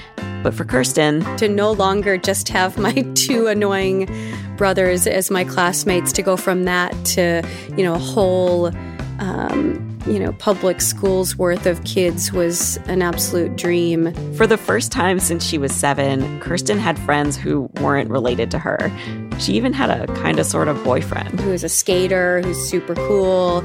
But 0.43 0.53
for 0.53 0.65
Kirsten, 0.65 1.23
to 1.37 1.47
no 1.47 1.71
longer 1.71 2.17
just 2.17 2.49
have 2.49 2.77
my 2.77 2.93
two 3.15 3.47
annoying 3.47 4.09
brothers 4.55 5.07
as 5.07 5.29
my 5.29 5.43
classmates, 5.43 6.11
to 6.13 6.21
go 6.21 6.37
from 6.37 6.63
that 6.63 6.93
to, 7.05 7.47
you 7.75 7.83
know, 7.83 7.95
a 7.95 7.99
whole 7.99 8.71
um, 9.19 9.87
you 10.07 10.19
know, 10.19 10.31
public 10.33 10.79
schools 10.79 11.35
worth 11.35 11.65
of 11.65 11.83
kids 11.83 12.31
was 12.31 12.77
an 12.87 13.01
absolute 13.01 13.57
dream. 13.57 14.13
For 14.35 14.47
the 14.47 14.57
first 14.57 14.91
time 14.91 15.19
since 15.19 15.43
she 15.43 15.57
was 15.57 15.73
seven, 15.73 16.39
Kirsten 16.39 16.79
had 16.79 16.97
friends 16.99 17.35
who 17.35 17.69
weren't 17.81 18.09
related 18.09 18.49
to 18.51 18.59
her. 18.59 18.91
She 19.39 19.53
even 19.53 19.73
had 19.73 19.89
a 19.89 20.07
kind 20.15 20.39
of 20.39 20.45
sort 20.45 20.69
of 20.69 20.81
boyfriend. 20.83 21.39
Who 21.41 21.49
was 21.49 21.63
a 21.63 21.69
skater, 21.69 22.41
who's 22.41 22.57
super 22.69 22.95
cool. 22.95 23.61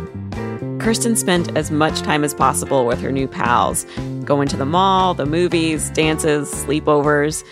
Kirsten 0.83 1.15
spent 1.15 1.57
as 1.57 1.71
much 1.71 2.01
time 2.01 2.25
as 2.25 2.35
possible 2.35 2.85
with 2.87 3.01
her 3.01 3.13
new 3.13 3.29
pals, 3.29 3.87
going 4.25 4.49
to 4.49 4.57
the 4.57 4.67
mall, 4.67 5.15
the 5.15 5.25
movies, 5.25 5.91
dances, 5.91 6.53
sleepovers. 6.53 7.45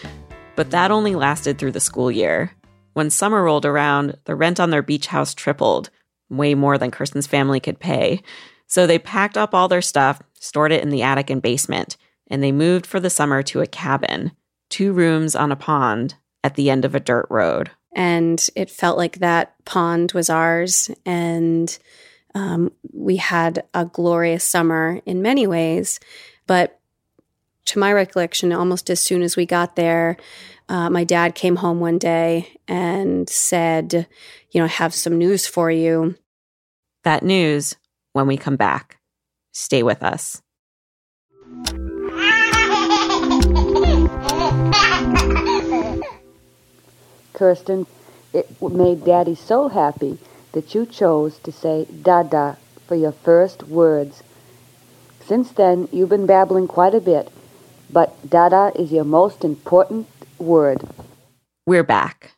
But 0.56 0.72
that 0.72 0.90
only 0.90 1.14
lasted 1.14 1.56
through 1.56 1.70
the 1.70 1.78
school 1.78 2.10
year. 2.10 2.50
When 2.94 3.08
summer 3.08 3.44
rolled 3.44 3.64
around, 3.64 4.18
the 4.24 4.34
rent 4.34 4.58
on 4.58 4.70
their 4.70 4.82
beach 4.82 5.06
house 5.06 5.32
tripled, 5.32 5.90
way 6.28 6.56
more 6.56 6.76
than 6.76 6.90
Kirsten's 6.90 7.28
family 7.28 7.60
could 7.60 7.78
pay. 7.78 8.20
So 8.66 8.84
they 8.84 8.98
packed 8.98 9.38
up 9.38 9.54
all 9.54 9.68
their 9.68 9.80
stuff, 9.80 10.20
stored 10.34 10.72
it 10.72 10.82
in 10.82 10.90
the 10.90 11.02
attic 11.02 11.30
and 11.30 11.40
basement, 11.40 11.96
and 12.26 12.42
they 12.42 12.50
moved 12.50 12.84
for 12.84 12.98
the 12.98 13.10
summer 13.10 13.44
to 13.44 13.60
a 13.60 13.66
cabin, 13.68 14.32
two 14.70 14.92
rooms 14.92 15.36
on 15.36 15.52
a 15.52 15.56
pond 15.56 16.16
at 16.42 16.56
the 16.56 16.68
end 16.68 16.84
of 16.84 16.96
a 16.96 17.00
dirt 17.00 17.28
road. 17.30 17.70
And 17.94 18.44
it 18.56 18.70
felt 18.70 18.98
like 18.98 19.18
that 19.18 19.54
pond 19.64 20.12
was 20.12 20.30
ours. 20.30 20.90
And 21.06 21.78
um, 22.34 22.72
we 22.92 23.16
had 23.16 23.64
a 23.74 23.84
glorious 23.84 24.44
summer 24.44 25.00
in 25.06 25.22
many 25.22 25.46
ways. 25.46 26.00
But 26.46 26.78
to 27.66 27.78
my 27.78 27.92
recollection, 27.92 28.52
almost 28.52 28.90
as 28.90 29.00
soon 29.00 29.22
as 29.22 29.36
we 29.36 29.46
got 29.46 29.76
there, 29.76 30.16
uh, 30.68 30.90
my 30.90 31.04
dad 31.04 31.34
came 31.34 31.56
home 31.56 31.80
one 31.80 31.98
day 31.98 32.48
and 32.68 33.28
said, 33.28 34.06
You 34.50 34.60
know, 34.60 34.64
I 34.64 34.68
have 34.68 34.94
some 34.94 35.18
news 35.18 35.46
for 35.46 35.70
you. 35.70 36.16
That 37.04 37.22
news 37.22 37.76
when 38.12 38.26
we 38.26 38.36
come 38.36 38.56
back. 38.56 38.98
Stay 39.52 39.82
with 39.82 40.02
us. 40.02 40.42
Kirsten, 47.32 47.86
it 48.32 48.60
made 48.60 49.04
Daddy 49.04 49.34
so 49.34 49.68
happy 49.68 50.18
that 50.52 50.74
you 50.74 50.86
chose 50.86 51.38
to 51.38 51.52
say 51.52 51.86
Dada 52.02 52.58
for 52.86 52.94
your 52.94 53.12
first 53.12 53.64
words. 53.64 54.22
Since 55.24 55.52
then, 55.52 55.88
you've 55.92 56.08
been 56.08 56.26
babbling 56.26 56.66
quite 56.66 56.94
a 56.94 57.00
bit, 57.00 57.30
but 57.88 58.28
Dada 58.28 58.72
is 58.74 58.90
your 58.90 59.04
most 59.04 59.44
important 59.44 60.08
word. 60.38 60.88
We're 61.66 61.84
back. 61.84 62.32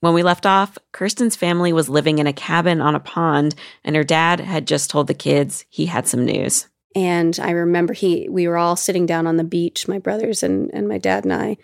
When 0.00 0.14
we 0.14 0.22
left 0.22 0.46
off, 0.46 0.78
Kirsten's 0.92 1.36
family 1.36 1.72
was 1.72 1.88
living 1.88 2.18
in 2.18 2.26
a 2.26 2.32
cabin 2.32 2.80
on 2.80 2.94
a 2.94 3.00
pond, 3.00 3.54
and 3.84 3.96
her 3.96 4.04
dad 4.04 4.40
had 4.40 4.66
just 4.66 4.88
told 4.88 5.08
the 5.08 5.14
kids 5.14 5.64
he 5.68 5.86
had 5.86 6.06
some 6.06 6.24
news. 6.24 6.66
And 6.96 7.38
I 7.40 7.50
remember 7.50 7.92
he 7.92 8.28
we 8.28 8.48
were 8.48 8.56
all 8.56 8.74
sitting 8.74 9.06
down 9.06 9.26
on 9.28 9.36
the 9.36 9.44
beach, 9.44 9.86
my 9.86 9.98
brothers 9.98 10.42
and, 10.42 10.70
and 10.72 10.88
my 10.88 10.98
dad 10.98 11.24
and 11.24 11.32
I. 11.32 11.56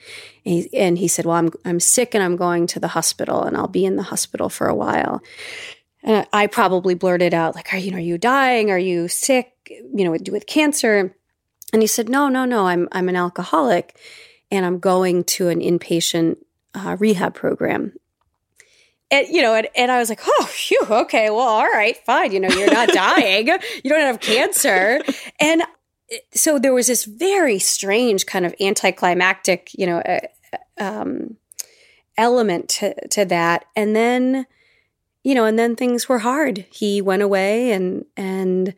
And 0.44 0.54
he, 0.54 0.70
and 0.72 0.98
he 0.98 1.08
said, 1.08 1.24
Well, 1.24 1.34
I'm 1.36 1.50
I'm 1.64 1.80
sick 1.80 2.14
and 2.14 2.22
I'm 2.22 2.36
going 2.36 2.68
to 2.68 2.80
the 2.80 2.88
hospital 2.88 3.42
and 3.42 3.56
I'll 3.56 3.66
be 3.66 3.84
in 3.84 3.96
the 3.96 4.04
hospital 4.04 4.48
for 4.48 4.68
a 4.68 4.74
while. 4.74 5.20
And 6.06 6.26
I 6.32 6.46
probably 6.46 6.94
blurted 6.94 7.34
out, 7.34 7.54
like, 7.54 7.74
are 7.74 7.76
you 7.76 7.90
know, 7.90 7.98
are 7.98 8.00
you 8.00 8.16
dying? 8.16 8.70
Are 8.70 8.78
you 8.78 9.08
sick? 9.08 9.52
You 9.68 10.04
know, 10.04 10.12
with, 10.12 10.28
with 10.28 10.46
cancer? 10.46 11.14
And 11.72 11.82
he 11.82 11.88
said, 11.88 12.08
No, 12.08 12.28
no, 12.28 12.44
no, 12.44 12.66
I'm 12.66 12.88
I'm 12.92 13.08
an 13.08 13.16
alcoholic 13.16 13.98
and 14.50 14.64
I'm 14.64 14.78
going 14.78 15.24
to 15.24 15.48
an 15.48 15.60
inpatient 15.60 16.36
uh, 16.74 16.96
rehab 16.98 17.34
program 17.34 17.92
and 19.10 19.28
you 19.28 19.42
know, 19.42 19.54
and, 19.54 19.68
and 19.76 19.90
I 19.90 19.98
was 19.98 20.08
like, 20.08 20.20
oh, 20.26 20.44
phew, 20.48 20.80
okay, 20.90 21.30
well, 21.30 21.40
all 21.40 21.68
right, 21.68 21.96
fine. 22.04 22.32
You 22.32 22.40
know, 22.40 22.48
you're 22.48 22.72
not 22.72 22.88
dying, 22.92 23.46
you 23.46 23.90
don't 23.90 24.00
have 24.00 24.20
cancer, 24.20 25.00
and 25.40 25.62
so 26.32 26.58
there 26.58 26.74
was 26.74 26.86
this 26.86 27.04
very 27.04 27.58
strange 27.58 28.26
kind 28.26 28.46
of 28.46 28.54
anticlimactic, 28.60 29.70
you 29.74 29.86
know, 29.86 29.98
uh, 29.98 30.20
um, 30.78 31.36
element 32.16 32.68
to, 32.68 33.08
to 33.08 33.24
that, 33.26 33.64
and 33.74 33.94
then, 33.94 34.46
you 35.26 35.34
know, 35.34 35.44
and 35.44 35.58
then 35.58 35.74
things 35.74 36.08
were 36.08 36.20
hard. 36.20 36.66
He 36.70 37.02
went 37.02 37.20
away, 37.20 37.72
and 37.72 38.04
and 38.16 38.72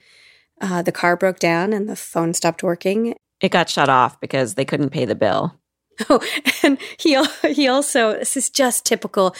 uh, 0.62 0.80
the 0.80 0.90
car 0.90 1.14
broke 1.14 1.38
down, 1.38 1.74
and 1.74 1.86
the 1.86 1.94
phone 1.94 2.32
stopped 2.32 2.62
working. 2.62 3.14
It 3.42 3.50
got 3.50 3.68
shut 3.68 3.90
off 3.90 4.18
because 4.18 4.54
they 4.54 4.64
couldn't 4.64 4.88
pay 4.88 5.04
the 5.04 5.14
bill. 5.14 5.54
Oh, 6.08 6.20
and 6.62 6.78
he 6.96 7.20
he 7.52 7.66
also 7.66 8.12
this 8.12 8.36
is 8.36 8.50
just 8.50 8.86
typical 8.86 9.34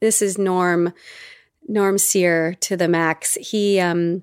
this 0.00 0.22
is 0.22 0.38
Norm, 0.38 0.94
Norm 1.68 1.98
Sear 1.98 2.54
to 2.60 2.74
the 2.74 2.88
max. 2.88 3.34
He 3.34 3.78
um, 3.78 4.22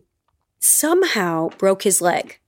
somehow 0.58 1.50
broke 1.60 1.84
his 1.84 2.01
leg, 2.01 2.39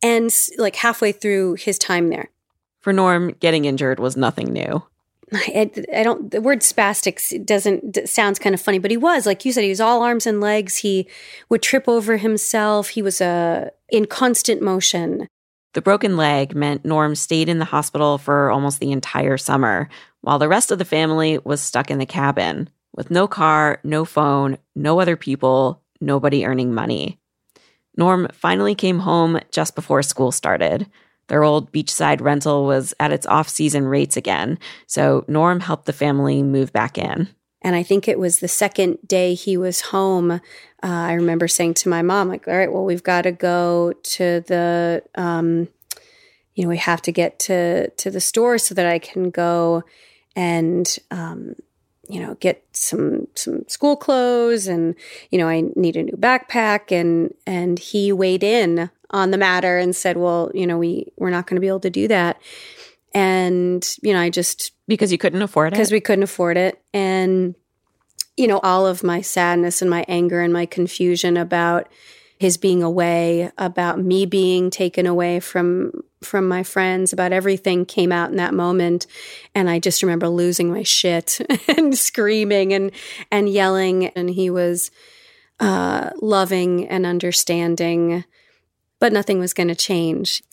and 0.00 0.30
like 0.56 0.76
halfway 0.76 1.10
through 1.10 1.54
his 1.54 1.78
time 1.78 2.10
there. 2.10 2.30
For 2.78 2.92
Norm, 2.92 3.34
getting 3.40 3.64
injured 3.64 3.98
was 3.98 4.16
nothing 4.16 4.52
new. 4.52 4.84
I, 5.32 5.70
I, 5.94 6.02
don't. 6.02 6.30
The 6.30 6.40
word 6.40 6.60
spastic 6.60 7.46
doesn't 7.46 8.08
sounds 8.08 8.38
kind 8.38 8.54
of 8.54 8.60
funny, 8.60 8.78
but 8.78 8.90
he 8.90 8.96
was 8.96 9.26
like 9.26 9.44
you 9.44 9.52
said. 9.52 9.64
He 9.64 9.70
was 9.70 9.80
all 9.80 10.02
arms 10.02 10.26
and 10.26 10.40
legs. 10.40 10.78
He 10.78 11.08
would 11.48 11.62
trip 11.62 11.88
over 11.88 12.16
himself. 12.18 12.90
He 12.90 13.02
was 13.02 13.20
uh, 13.20 13.70
in 13.88 14.06
constant 14.06 14.62
motion. 14.62 15.28
The 15.74 15.82
broken 15.82 16.16
leg 16.18 16.54
meant 16.54 16.84
Norm 16.84 17.14
stayed 17.14 17.48
in 17.48 17.58
the 17.58 17.64
hospital 17.64 18.18
for 18.18 18.50
almost 18.50 18.78
the 18.78 18.92
entire 18.92 19.38
summer, 19.38 19.88
while 20.20 20.38
the 20.38 20.48
rest 20.48 20.70
of 20.70 20.78
the 20.78 20.84
family 20.84 21.38
was 21.38 21.62
stuck 21.62 21.90
in 21.90 21.98
the 21.98 22.06
cabin 22.06 22.68
with 22.94 23.10
no 23.10 23.26
car, 23.26 23.80
no 23.82 24.04
phone, 24.04 24.58
no 24.74 25.00
other 25.00 25.16
people, 25.16 25.82
nobody 26.00 26.44
earning 26.44 26.74
money. 26.74 27.18
Norm 27.96 28.28
finally 28.32 28.74
came 28.74 29.00
home 29.00 29.40
just 29.50 29.74
before 29.74 30.02
school 30.02 30.32
started. 30.32 30.86
Their 31.28 31.44
old 31.44 31.72
beachside 31.72 32.20
rental 32.20 32.66
was 32.66 32.92
at 33.00 33.12
its 33.12 33.26
off 33.26 33.48
season 33.48 33.86
rates 33.86 34.16
again, 34.16 34.58
so 34.86 35.24
Norm 35.28 35.60
helped 35.60 35.86
the 35.86 35.92
family 35.92 36.42
move 36.42 36.72
back 36.72 36.98
in. 36.98 37.28
And 37.64 37.76
I 37.76 37.84
think 37.84 38.08
it 38.08 38.18
was 38.18 38.40
the 38.40 38.48
second 38.48 38.98
day 39.06 39.34
he 39.34 39.56
was 39.56 39.80
home. 39.80 40.32
Uh, 40.32 40.38
I 40.82 41.12
remember 41.12 41.46
saying 41.46 41.74
to 41.74 41.88
my 41.88 42.02
mom, 42.02 42.28
like, 42.28 42.48
all 42.48 42.56
right, 42.56 42.72
well, 42.72 42.84
we've 42.84 43.04
got 43.04 43.22
to 43.22 43.30
go 43.30 43.92
to 43.92 44.40
the, 44.40 45.04
um, 45.14 45.68
you 46.54 46.64
know, 46.64 46.68
we 46.68 46.78
have 46.78 47.00
to 47.02 47.12
get 47.12 47.38
to, 47.40 47.88
to 47.90 48.10
the 48.10 48.20
store 48.20 48.58
so 48.58 48.74
that 48.74 48.86
I 48.86 48.98
can 48.98 49.30
go 49.30 49.84
and 50.34 50.98
um, 51.10 51.54
you 52.08 52.20
know 52.20 52.34
get 52.36 52.64
some 52.72 53.28
some 53.34 53.64
school 53.68 53.96
clothes 53.96 54.66
and 54.66 54.94
you 55.30 55.38
know 55.38 55.48
I 55.48 55.62
need 55.76 55.96
a 55.96 56.02
new 56.02 56.16
backpack 56.16 56.90
and 56.92 57.34
and 57.46 57.78
he 57.78 58.12
weighed 58.12 58.42
in 58.42 58.90
on 59.12 59.30
the 59.30 59.38
matter 59.38 59.78
and 59.78 59.94
said 59.94 60.16
well 60.16 60.50
you 60.54 60.66
know 60.66 60.78
we 60.78 61.12
we're 61.16 61.30
not 61.30 61.46
going 61.46 61.56
to 61.56 61.60
be 61.60 61.68
able 61.68 61.80
to 61.80 61.90
do 61.90 62.08
that 62.08 62.40
and 63.14 63.96
you 64.02 64.12
know 64.12 64.20
I 64.20 64.30
just 64.30 64.72
because 64.88 65.12
you 65.12 65.18
couldn't 65.18 65.42
afford 65.42 65.68
it 65.68 65.70
because 65.72 65.92
we 65.92 66.00
couldn't 66.00 66.22
afford 66.22 66.56
it 66.56 66.82
and 66.92 67.54
you 68.36 68.46
know 68.46 68.58
all 68.60 68.86
of 68.86 69.02
my 69.02 69.20
sadness 69.20 69.82
and 69.82 69.90
my 69.90 70.04
anger 70.08 70.40
and 70.40 70.52
my 70.52 70.66
confusion 70.66 71.36
about 71.36 71.88
his 72.42 72.56
being 72.56 72.82
away, 72.82 73.52
about 73.56 74.00
me 74.00 74.26
being 74.26 74.68
taken 74.68 75.06
away 75.06 75.38
from 75.38 75.92
from 76.22 76.48
my 76.48 76.64
friends, 76.64 77.12
about 77.12 77.32
everything 77.32 77.86
came 77.86 78.10
out 78.10 78.30
in 78.30 78.36
that 78.36 78.52
moment. 78.52 79.06
And 79.54 79.70
I 79.70 79.78
just 79.78 80.02
remember 80.02 80.28
losing 80.28 80.68
my 80.68 80.82
shit 80.82 81.40
and 81.68 81.96
screaming 81.96 82.72
and 82.74 82.90
and 83.30 83.48
yelling. 83.48 84.08
And 84.08 84.28
he 84.28 84.50
was 84.50 84.90
uh, 85.60 86.10
loving 86.20 86.88
and 86.88 87.06
understanding, 87.06 88.24
but 89.02 89.12
nothing 89.12 89.40
was 89.40 89.52
going 89.52 89.66
to 89.66 89.74
change. 89.74 90.44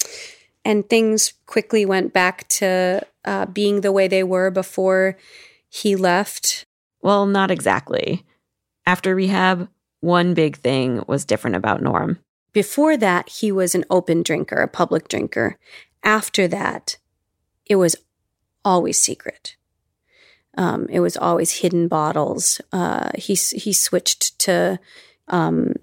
And 0.66 0.90
things 0.90 1.34
quickly 1.46 1.86
went 1.86 2.14
back 2.14 2.48
to 2.48 3.06
uh, 3.24 3.46
being 3.46 3.82
the 3.82 3.92
way 3.92 4.08
they 4.08 4.24
were 4.24 4.50
before 4.50 5.18
he 5.70 5.96
left. 5.96 6.66
Well, 7.00 7.28
not 7.28 7.52
exactly. 7.52 8.26
After 8.88 9.14
rehab, 9.14 9.70
one 10.00 10.34
big 10.34 10.58
thing 10.58 11.04
was 11.08 11.26
different 11.26 11.58
about 11.58 11.84
Norm. 11.84 12.18
Before 12.52 12.98
that, 12.98 13.30
he 13.30 13.52
was 13.52 13.76
an 13.76 13.86
open 13.92 14.24
drinker, 14.24 14.56
a 14.56 14.68
public 14.68 15.08
drinker. 15.08 15.60
After 16.04 16.48
that, 16.48 16.98
it 17.68 17.76
was 17.76 17.96
always 18.66 18.98
secret. 18.98 19.58
Um, 20.58 20.88
it 20.90 21.02
was 21.02 21.16
always 21.16 21.60
hidden 21.60 21.88
bottles. 21.88 22.62
Uh, 22.74 23.12
he 23.14 23.36
he 23.36 23.74
switched 23.74 24.40
to 24.40 24.80
um, 25.28 25.76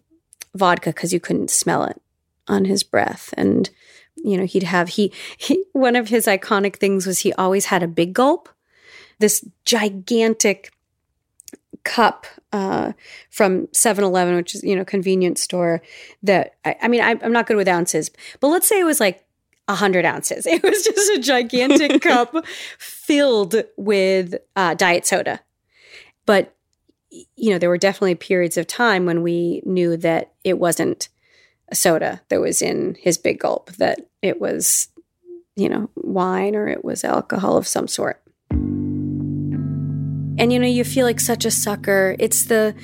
vodka 0.53 0.91
because 0.91 1.13
you 1.13 1.21
couldn't 1.21 1.51
smell 1.51 1.85
it 1.85 2.03
on 2.49 2.65
his 2.65 2.83
breath. 2.83 3.33
And, 3.37 3.69
you 4.17 4.37
know, 4.37 4.45
he'd 4.45 4.63
have, 4.63 4.91
he, 4.91 5.13
he, 5.37 5.65
one 5.73 5.97
of 5.97 6.09
his 6.09 6.27
iconic 6.27 6.77
things 6.77 7.07
was 7.07 7.21
he 7.21 7.33
always 7.35 7.67
had 7.67 7.83
a 7.83 7.89
big 7.89 8.15
gulp, 8.15 8.49
this 9.19 9.47
gigantic 9.65 10.73
cup 11.85 12.27
uh, 12.53 12.93
from 13.31 13.67
7-Eleven, 13.69 14.37
which 14.37 14.55
is, 14.55 14.63
you 14.63 14.77
know, 14.77 14.85
convenience 14.85 15.43
store 15.43 15.83
that, 16.23 16.57
I, 16.65 16.77
I 16.83 16.89
mean, 16.89 17.01
I, 17.01 17.17
I'm 17.23 17.33
not 17.33 17.47
good 17.47 17.57
with 17.57 17.69
ounces, 17.69 18.11
but 18.41 18.49
let's 18.49 18.67
say 18.67 18.81
it 18.81 18.85
was 18.85 19.01
like 19.01 19.25
100 19.67 20.05
ounces. 20.05 20.47
It 20.57 20.63
was 20.63 20.83
just 20.83 21.13
a 21.13 21.21
gigantic 21.21 22.03
cup 22.03 22.35
filled 22.79 23.57
with 23.77 24.35
uh, 24.55 24.75
diet 24.75 25.07
soda. 25.07 25.41
But, 26.25 26.55
you 27.11 27.51
know, 27.51 27.59
there 27.59 27.69
were 27.69 27.79
definitely 27.79 28.17
periods 28.17 28.57
of 28.57 28.67
time 28.67 29.07
when 29.07 29.23
we 29.23 29.63
knew 29.65 29.97
that 29.99 30.33
it 30.45 30.59
wasn't 30.59 31.09
soda 31.73 32.21
that 32.29 32.41
was 32.41 32.63
in 32.63 32.97
his 32.99 33.19
big 33.19 33.41
gulp, 33.41 33.73
that 33.73 34.01
it 34.23 34.41
was, 34.41 34.89
you 35.57 35.69
know, 35.69 35.91
wine 35.97 36.55
or 36.55 36.69
it 36.69 36.85
was 36.85 37.05
alcohol 37.05 37.57
of 37.57 37.67
some 37.67 37.89
sort. 37.89 38.23
And, 40.39 40.53
you 40.53 40.59
know, 40.59 40.67
you 40.67 40.85
feel 40.85 41.07
like 41.07 41.21
such 41.21 41.45
a 41.45 41.51
sucker. 41.51 42.15
It's 42.19 42.45
the, 42.45 42.75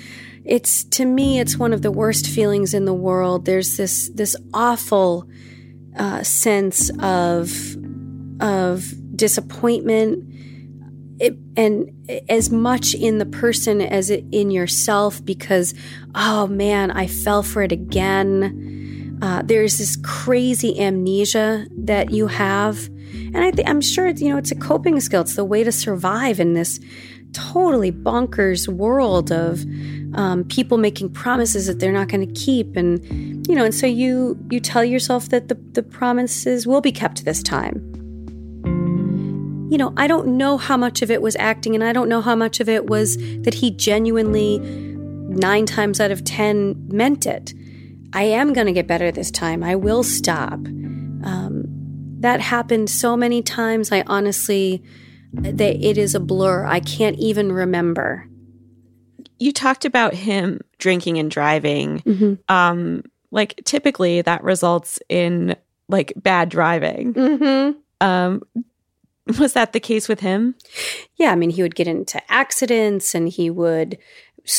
it's 0.44 0.84
to 0.84 1.04
me, 1.04 1.38
it's 1.38 1.58
one 1.58 1.72
of 1.72 1.82
the 1.82 1.92
worst 1.92 2.26
feelings 2.26 2.74
in 2.74 2.86
the 2.86 2.94
world. 2.94 3.44
There's 3.44 3.76
this, 3.76 4.10
this 4.14 4.34
awful, 4.54 5.28
uh, 5.96 6.22
sense 6.22 6.90
of 7.00 7.76
of 8.40 8.92
disappointment 9.16 10.31
it, 11.18 11.36
and 11.56 11.90
as 12.28 12.50
much 12.50 12.94
in 12.94 13.18
the 13.18 13.26
person 13.26 13.80
as 13.80 14.10
in 14.10 14.50
yourself 14.50 15.24
because 15.24 15.74
oh 16.14 16.46
man 16.46 16.90
i 16.90 17.06
fell 17.06 17.42
for 17.42 17.62
it 17.62 17.72
again. 17.72 19.18
Uh, 19.22 19.40
there's 19.44 19.78
this 19.78 19.96
crazy 20.02 20.80
amnesia 20.80 21.64
that 21.76 22.10
you 22.10 22.26
have. 22.26 22.88
And 23.14 23.38
i 23.38 23.50
think 23.50 23.68
i'm 23.68 23.80
sure 23.80 24.06
it's 24.08 24.20
you 24.20 24.28
know 24.30 24.36
it's 24.36 24.50
a 24.50 24.56
coping 24.56 25.00
skill. 25.00 25.22
It's 25.22 25.36
the 25.36 25.44
way 25.44 25.62
to 25.64 25.72
survive 25.72 26.40
in 26.40 26.54
this 26.54 26.80
totally 27.32 27.92
bonkers 27.92 28.68
world 28.68 29.32
of 29.32 29.64
um, 30.14 30.44
people 30.44 30.76
making 30.76 31.10
promises 31.10 31.66
that 31.66 31.80
they're 31.80 31.92
not 31.92 32.08
going 32.08 32.26
to 32.26 32.40
keep. 32.40 32.76
And 32.76 33.46
you 33.46 33.54
know 33.54 33.64
and 33.64 33.74
so 33.74 33.86
you 33.86 34.38
you 34.50 34.60
tell 34.60 34.84
yourself 34.84 35.28
that 35.28 35.48
the, 35.48 35.54
the 35.72 35.82
promises 35.82 36.66
will 36.66 36.80
be 36.80 36.92
kept 36.92 37.24
this 37.24 37.42
time 37.42 37.91
you 39.72 39.78
know 39.78 39.92
i 39.96 40.06
don't 40.06 40.26
know 40.26 40.58
how 40.58 40.76
much 40.76 41.00
of 41.00 41.10
it 41.10 41.22
was 41.22 41.34
acting 41.36 41.74
and 41.74 41.82
i 41.82 41.92
don't 41.92 42.08
know 42.08 42.20
how 42.20 42.36
much 42.36 42.60
of 42.60 42.68
it 42.68 42.86
was 42.86 43.16
that 43.42 43.54
he 43.54 43.70
genuinely 43.70 44.58
nine 44.58 45.64
times 45.64 45.98
out 45.98 46.10
of 46.10 46.22
ten 46.24 46.74
meant 46.88 47.24
it 47.24 47.54
i 48.12 48.22
am 48.22 48.52
going 48.52 48.66
to 48.66 48.72
get 48.72 48.86
better 48.86 49.10
this 49.10 49.30
time 49.30 49.64
i 49.64 49.74
will 49.74 50.02
stop 50.02 50.58
um, 51.24 51.64
that 52.20 52.40
happened 52.40 52.90
so 52.90 53.16
many 53.16 53.42
times 53.42 53.90
i 53.90 54.04
honestly 54.06 54.82
that 55.32 55.82
it 55.82 55.96
is 55.96 56.14
a 56.14 56.20
blur 56.20 56.66
i 56.66 56.78
can't 56.78 57.18
even 57.18 57.50
remember 57.50 58.28
you 59.38 59.52
talked 59.52 59.84
about 59.84 60.14
him 60.14 60.60
drinking 60.78 61.18
and 61.18 61.28
driving. 61.30 61.98
mm-hmm. 62.00 62.34
Um, 62.54 63.02
like 63.32 63.60
typically 63.64 64.22
that 64.22 64.44
results 64.44 65.00
in 65.08 65.56
like 65.88 66.12
bad 66.16 66.48
driving. 66.48 67.14
Mm-hmm. 67.14 67.78
Um, 68.06 68.42
was 69.38 69.52
that 69.52 69.72
the 69.72 69.80
case 69.80 70.08
with 70.08 70.20
him? 70.20 70.54
Yeah, 71.16 71.30
I 71.30 71.36
mean, 71.36 71.50
he 71.50 71.62
would 71.62 71.74
get 71.74 71.88
into 71.88 72.20
accidents 72.30 73.14
and 73.14 73.28
he 73.28 73.50
would, 73.50 73.98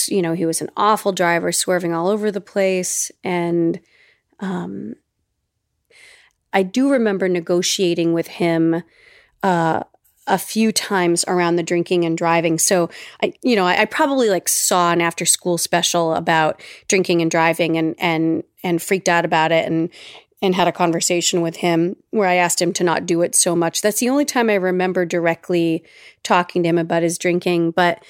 you 0.08 0.22
know, 0.22 0.34
he 0.34 0.46
was 0.46 0.62
an 0.62 0.70
awful 0.78 1.12
driver, 1.12 1.52
swerving 1.52 1.94
all 1.94 2.08
over 2.08 2.32
the 2.32 2.42
place. 2.42 3.12
And 3.24 3.80
um, 4.40 4.96
I 6.54 6.64
do 6.64 6.92
remember 6.92 7.28
negotiating 7.28 8.14
with 8.14 8.28
him 8.28 8.84
uh, 9.42 9.84
a 10.28 10.38
few 10.38 10.72
times 10.72 11.26
around 11.28 11.58
the 11.58 11.64
drinking 11.64 12.06
and 12.06 12.18
driving. 12.18 12.58
So 12.58 12.90
I, 13.22 13.34
you 13.42 13.58
know, 13.58 13.66
I, 13.66 13.82
I, 13.82 13.86
probably 13.86 14.30
like 14.30 14.48
saw 14.48 14.94
an 14.94 15.02
after 15.02 15.26
school 15.26 15.58
special 15.58 16.14
about 16.14 16.62
drinking 16.88 17.22
and 17.22 17.30
driving 17.30 17.78
and 17.78 17.96
and 18.00 18.44
and 18.64 18.82
freaked 18.82 19.10
out 19.10 19.26
about 19.26 19.52
it 19.52 19.66
and 19.66 19.90
and 20.44 20.54
had 20.54 20.68
a 20.68 20.72
conversation 20.72 21.42
with 21.42 21.56
him 21.56 21.96
where 22.12 22.28
I 22.28 22.36
asked 22.36 22.62
him 22.62 22.74
to 22.74 22.84
not 22.84 23.08
do 23.08 23.24
it 23.24 23.34
so 23.34 23.56
much. 23.56 23.82
That's 23.82 24.00
the 24.00 24.10
only 24.10 24.26
time 24.26 24.50
I 24.50 24.56
remember 24.56 25.06
directly 25.06 25.84
talking 26.22 26.62
to 26.62 26.70
him 26.70 26.78
about 26.78 27.02
his 27.02 27.18
drinking. 27.18 27.72
But 27.72 28.04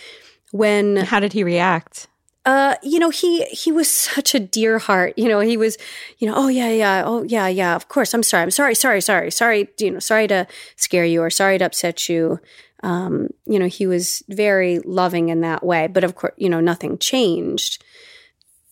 when 0.52 0.98
how 0.98 1.22
did 1.22 1.32
he 1.32 1.44
react? 1.44 2.08
uh, 2.46 2.76
you 2.84 3.00
know, 3.00 3.10
he 3.10 3.46
he 3.46 3.72
was 3.72 3.90
such 3.90 4.36
a 4.36 4.40
dear 4.40 4.80
heart. 4.80 5.14
You 5.18 5.30
know, 5.30 5.40
he 5.40 5.58
was, 5.58 5.78
you 6.18 6.28
know, 6.28 6.34
oh 6.36 6.48
yeah, 6.48 6.70
yeah, 6.70 7.04
oh 7.06 7.24
yeah, 7.24 7.48
yeah. 7.48 7.76
Of 7.76 7.88
course, 7.88 8.14
I'm 8.14 8.24
sorry, 8.24 8.44
I'm 8.44 8.52
sorry, 8.52 8.76
sorry, 8.76 9.02
sorry, 9.02 9.32
sorry. 9.32 9.70
You 9.80 9.92
know, 9.92 10.00
sorry 10.00 10.28
to 10.28 10.48
scare 10.76 11.06
you 11.06 11.22
or 11.22 11.30
sorry 11.30 11.58
to 11.58 11.66
upset 11.66 12.10
you. 12.10 12.40
Um, 12.82 13.30
you 13.46 13.60
know, 13.60 13.68
he 13.68 13.88
was 13.88 14.24
very 14.28 14.80
loving 14.80 15.30
in 15.30 15.42
that 15.42 15.66
way. 15.66 15.88
But 15.88 16.04
of 16.04 16.16
course, 16.16 16.34
you 16.38 16.50
know, 16.50 16.60
nothing 16.60 16.98
changed. 16.98 17.84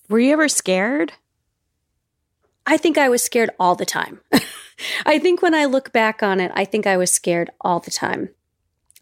Were 0.10 0.20
you 0.20 0.34
ever 0.34 0.50
scared? 0.50 1.14
I 2.66 2.78
think 2.78 2.98
I 2.98 3.10
was 3.10 3.24
scared 3.24 3.50
all 3.60 3.76
the 3.76 3.86
time. 3.86 4.22
I 5.06 5.20
think 5.20 5.42
when 5.42 5.54
I 5.54 5.66
look 5.66 5.92
back 5.92 6.24
on 6.24 6.40
it, 6.40 6.52
I 6.56 6.66
think 6.66 6.88
I 6.88 6.98
was 6.98 7.12
scared 7.12 7.50
all 7.62 7.80
the 7.80 7.92
time. 7.92 8.30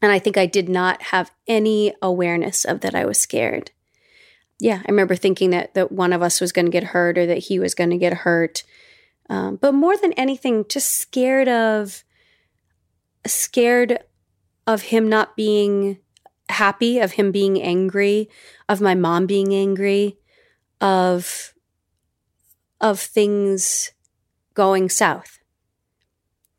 And 0.01 0.11
I 0.11 0.19
think 0.19 0.37
I 0.37 0.45
did 0.45 0.69
not 0.69 1.01
have 1.03 1.31
any 1.47 1.93
awareness 2.01 2.63
of 2.63 2.81
that 2.81 2.95
I 2.95 3.05
was 3.05 3.19
scared 3.19 3.71
yeah, 4.59 4.81
I 4.85 4.91
remember 4.91 5.15
thinking 5.15 5.51
that 5.51 5.73
that 5.73 5.91
one 5.91 6.13
of 6.13 6.21
us 6.21 6.41
was 6.41 6.51
going 6.51 6.65
to 6.65 6.71
get 6.71 6.83
hurt 6.83 7.17
or 7.17 7.25
that 7.25 7.37
he 7.37 7.59
was 7.59 7.73
going 7.73 7.89
to 7.91 7.97
get 7.97 8.13
hurt. 8.13 8.63
Um, 9.29 9.55
but 9.55 9.73
more 9.73 9.95
than 9.95 10.13
anything, 10.13 10.65
just 10.67 10.91
scared 10.91 11.47
of 11.47 12.03
scared 13.25 13.99
of 14.67 14.83
him 14.83 15.07
not 15.07 15.35
being 15.37 15.99
happy, 16.49 16.99
of 16.99 17.13
him 17.13 17.31
being 17.31 17.61
angry, 17.61 18.29
of 18.67 18.81
my 18.81 18.95
mom 18.95 19.27
being 19.27 19.53
angry, 19.53 20.17
of 20.81 21.53
of 22.81 22.99
things 22.99 23.91
going 24.53 24.89
south. 24.89 25.39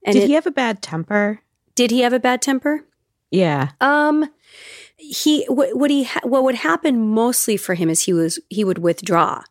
And 0.05 0.15
did 0.15 0.25
it, 0.25 0.27
he 0.29 0.33
have 0.35 0.47
a 0.47 0.51
bad 0.51 0.83
temper? 0.83 1.41
Did 1.75 1.91
he 1.91 2.01
have 2.01 2.13
a 2.13 2.21
bad 2.21 2.41
temper? 2.43 2.85
Yeah. 3.31 3.71
Um 3.81 4.31
he 5.01 5.45
what, 5.49 5.77
what 5.77 5.91
he 5.91 6.05
ha- 6.05 6.21
what 6.25 6.45
would 6.45 6.57
happen 6.57 7.09
mostly 7.09 7.57
for 7.57 7.75
him 7.75 7.89
is 7.89 8.05
he 8.05 8.13
was 8.13 8.39
he 8.51 8.65
would 8.65 8.79
withdraw 8.79 9.43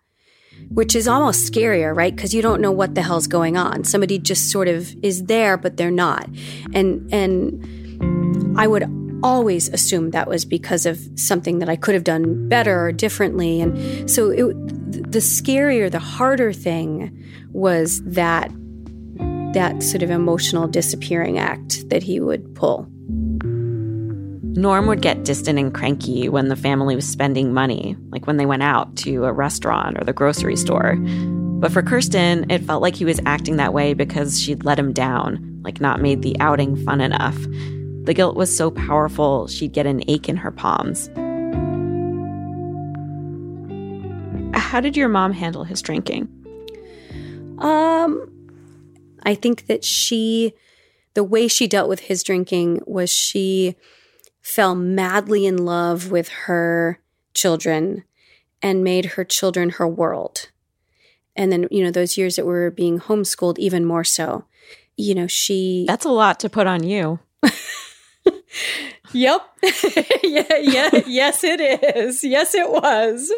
which 0.69 0.95
is 0.95 1.07
almost 1.07 1.51
scarier 1.51 1.95
right 1.95 2.15
because 2.15 2.33
you 2.33 2.41
don't 2.41 2.61
know 2.61 2.71
what 2.71 2.93
the 2.93 3.01
hell's 3.01 3.27
going 3.27 3.57
on 3.57 3.83
somebody 3.83 4.19
just 4.19 4.51
sort 4.51 4.67
of 4.67 4.95
is 5.03 5.23
there 5.23 5.57
but 5.57 5.77
they're 5.77 5.89
not 5.89 6.29
and 6.73 7.11
and 7.11 8.59
i 8.59 8.67
would 8.67 8.83
always 9.23 9.69
assumed 9.69 10.11
that 10.11 10.27
was 10.27 10.45
because 10.45 10.85
of 10.85 10.99
something 11.15 11.59
that 11.59 11.69
i 11.69 11.75
could 11.75 11.93
have 11.93 12.03
done 12.03 12.47
better 12.47 12.87
or 12.87 12.91
differently 12.91 13.61
and 13.61 14.09
so 14.09 14.29
it, 14.29 14.53
the 15.11 15.19
scarier 15.19 15.89
the 15.89 15.99
harder 15.99 16.53
thing 16.53 17.15
was 17.51 18.01
that 18.03 18.51
that 19.53 19.81
sort 19.81 20.03
of 20.03 20.09
emotional 20.09 20.67
disappearing 20.67 21.39
act 21.39 21.89
that 21.89 22.03
he 22.03 22.19
would 22.19 22.53
pull 22.55 22.87
Norm 24.55 24.87
would 24.87 25.01
get 25.01 25.23
distant 25.23 25.57
and 25.57 25.73
cranky 25.73 26.27
when 26.27 26.49
the 26.49 26.55
family 26.55 26.95
was 26.95 27.07
spending 27.07 27.53
money, 27.53 27.95
like 28.09 28.27
when 28.27 28.37
they 28.37 28.45
went 28.45 28.63
out 28.63 28.93
to 28.97 29.23
a 29.25 29.31
restaurant 29.31 29.97
or 29.97 30.03
the 30.03 30.11
grocery 30.11 30.57
store. 30.57 30.97
But 30.97 31.71
for 31.71 31.81
Kirsten, 31.81 32.49
it 32.49 32.63
felt 32.63 32.81
like 32.81 32.95
he 32.95 33.05
was 33.05 33.21
acting 33.25 33.57
that 33.57 33.73
way 33.73 33.93
because 33.93 34.41
she'd 34.41 34.65
let 34.65 34.79
him 34.79 34.91
down, 34.91 35.61
like 35.63 35.79
not 35.79 36.01
made 36.01 36.23
the 36.23 36.37
outing 36.39 36.75
fun 36.83 36.99
enough. 36.99 37.37
The 38.09 38.15
guilt 38.15 38.35
was 38.35 38.57
so 38.57 38.71
powerful, 38.71 39.45
she'd 39.45 39.71
get 39.71 39.85
an 39.85 40.01
ache 40.07 40.27
in 40.27 40.37
her 40.37 40.49
palms. 40.49 41.11
How 44.51 44.79
did 44.79 44.97
your 44.97 45.07
mom 45.07 45.31
handle 45.31 45.63
his 45.63 45.79
drinking? 45.79 46.27
Um, 47.59 48.31
I 49.21 49.35
think 49.35 49.67
that 49.67 49.83
she, 49.83 50.53
the 51.13 51.23
way 51.23 51.47
she 51.47 51.67
dealt 51.67 51.87
with 51.87 51.99
his 51.99 52.23
drinking 52.23 52.81
was 52.87 53.11
she 53.11 53.75
fell 54.41 54.73
madly 54.73 55.45
in 55.45 55.57
love 55.57 56.09
with 56.09 56.29
her 56.29 56.99
children 57.35 58.05
and 58.63 58.83
made 58.83 59.05
her 59.05 59.23
children 59.23 59.69
her 59.69 59.87
world. 59.87 60.49
And 61.35 61.51
then, 61.51 61.67
you 61.69 61.83
know, 61.83 61.91
those 61.91 62.17
years 62.17 62.37
that 62.37 62.45
we 62.47 62.53
were 62.53 62.71
being 62.71 63.01
homeschooled, 63.01 63.59
even 63.59 63.85
more 63.85 64.03
so. 64.03 64.45
You 64.97 65.13
know, 65.13 65.27
she. 65.27 65.85
That's 65.87 66.05
a 66.05 66.09
lot 66.09 66.39
to 66.39 66.49
put 66.49 66.65
on 66.65 66.81
you. 66.81 67.19
yep. 69.13 69.41
yeah, 70.23 70.57
yeah, 70.57 70.89
yes, 71.05 71.43
it 71.43 71.61
is. 71.61 72.23
Yes, 72.23 72.55
it 72.55 72.69
was. 72.69 73.31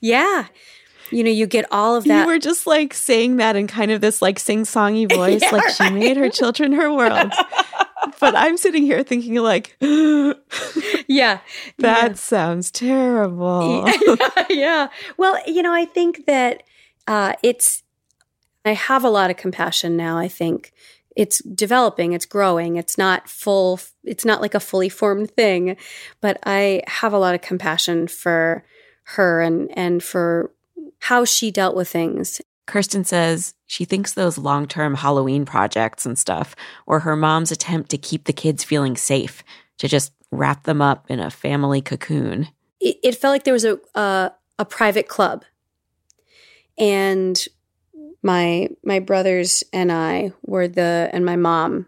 Yeah. 0.00 0.46
You 1.10 1.22
know, 1.22 1.30
you 1.30 1.46
get 1.46 1.66
all 1.70 1.96
of 1.96 2.04
that. 2.04 2.22
You 2.22 2.26
were 2.26 2.38
just 2.38 2.66
like 2.66 2.94
saying 2.94 3.36
that 3.36 3.56
in 3.56 3.66
kind 3.66 3.90
of 3.90 4.00
this 4.00 4.22
like 4.22 4.38
sing 4.38 4.64
songy 4.64 5.08
voice, 5.14 5.42
yeah, 5.42 5.50
like 5.50 5.68
she 5.70 5.90
made 5.90 6.16
her 6.16 6.30
children 6.30 6.72
her 6.72 6.92
world 6.92 7.32
but 8.20 8.34
I'm 8.36 8.56
sitting 8.56 8.82
here 8.84 9.02
thinking 9.02 9.34
like, 9.36 9.76
yeah, 9.80 10.34
that 11.08 11.40
yeah. 11.78 12.12
sounds 12.14 12.70
terrible. 12.70 13.86
yeah, 13.86 14.46
yeah. 14.50 14.88
Well, 15.16 15.38
you 15.46 15.62
know, 15.62 15.72
I 15.72 15.84
think 15.84 16.26
that 16.26 16.62
Uh, 17.06 17.34
it's, 17.42 17.82
I 18.64 18.72
have 18.72 19.04
a 19.04 19.10
lot 19.10 19.30
of 19.30 19.36
compassion 19.36 19.94
now, 19.96 20.16
I 20.16 20.28
think. 20.28 20.72
It's 21.16 21.38
developing, 21.44 22.12
it's 22.12 22.26
growing, 22.26 22.76
it's 22.76 22.98
not 22.98 23.28
full, 23.28 23.80
it's 24.02 24.24
not 24.24 24.40
like 24.40 24.54
a 24.54 24.60
fully 24.60 24.88
formed 24.88 25.30
thing, 25.30 25.76
but 26.20 26.38
I 26.44 26.82
have 26.86 27.12
a 27.12 27.18
lot 27.18 27.34
of 27.34 27.40
compassion 27.40 28.08
for 28.08 28.64
her 29.04 29.40
and, 29.40 29.70
and 29.76 30.02
for 30.02 30.50
how 31.00 31.24
she 31.24 31.50
dealt 31.50 31.76
with 31.76 31.88
things. 31.88 32.40
Kirsten 32.66 33.04
says 33.04 33.54
she 33.66 33.84
thinks 33.84 34.12
those 34.14 34.38
long 34.38 34.66
term 34.66 34.94
Halloween 34.94 35.44
projects 35.44 36.06
and 36.06 36.18
stuff, 36.18 36.56
or 36.86 37.00
her 37.00 37.14
mom's 37.14 37.52
attempt 37.52 37.90
to 37.90 37.98
keep 37.98 38.24
the 38.24 38.32
kids 38.32 38.64
feeling 38.64 38.96
safe, 38.96 39.44
to 39.78 39.88
just 39.88 40.12
wrap 40.30 40.64
them 40.64 40.80
up 40.80 41.10
in 41.10 41.20
a 41.20 41.30
family 41.30 41.80
cocoon. 41.80 42.48
It, 42.80 42.96
it 43.02 43.14
felt 43.16 43.32
like 43.32 43.44
there 43.44 43.54
was 43.54 43.64
a, 43.64 43.78
a, 43.94 44.32
a 44.58 44.64
private 44.64 45.08
club. 45.08 45.44
And 46.76 47.42
my 48.24 48.68
my 48.82 48.98
brothers 48.98 49.62
and 49.72 49.92
I 49.92 50.32
were 50.42 50.66
the 50.66 51.10
and 51.12 51.24
my 51.24 51.36
mom 51.36 51.86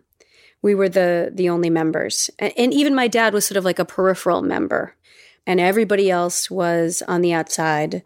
we 0.62 0.74
were 0.74 0.88
the 0.88 1.32
the 1.34 1.48
only 1.48 1.70
members 1.70 2.30
and, 2.38 2.52
and, 2.56 2.74
even 2.74 2.94
my 2.94 3.08
dad 3.08 3.32
was 3.32 3.46
sort 3.46 3.56
of 3.56 3.64
like 3.64 3.78
a 3.78 3.84
peripheral 3.84 4.42
member 4.42 4.94
and 5.46 5.60
everybody 5.60 6.10
else 6.10 6.50
was 6.50 7.02
on 7.08 7.22
the 7.22 7.32
outside 7.32 8.02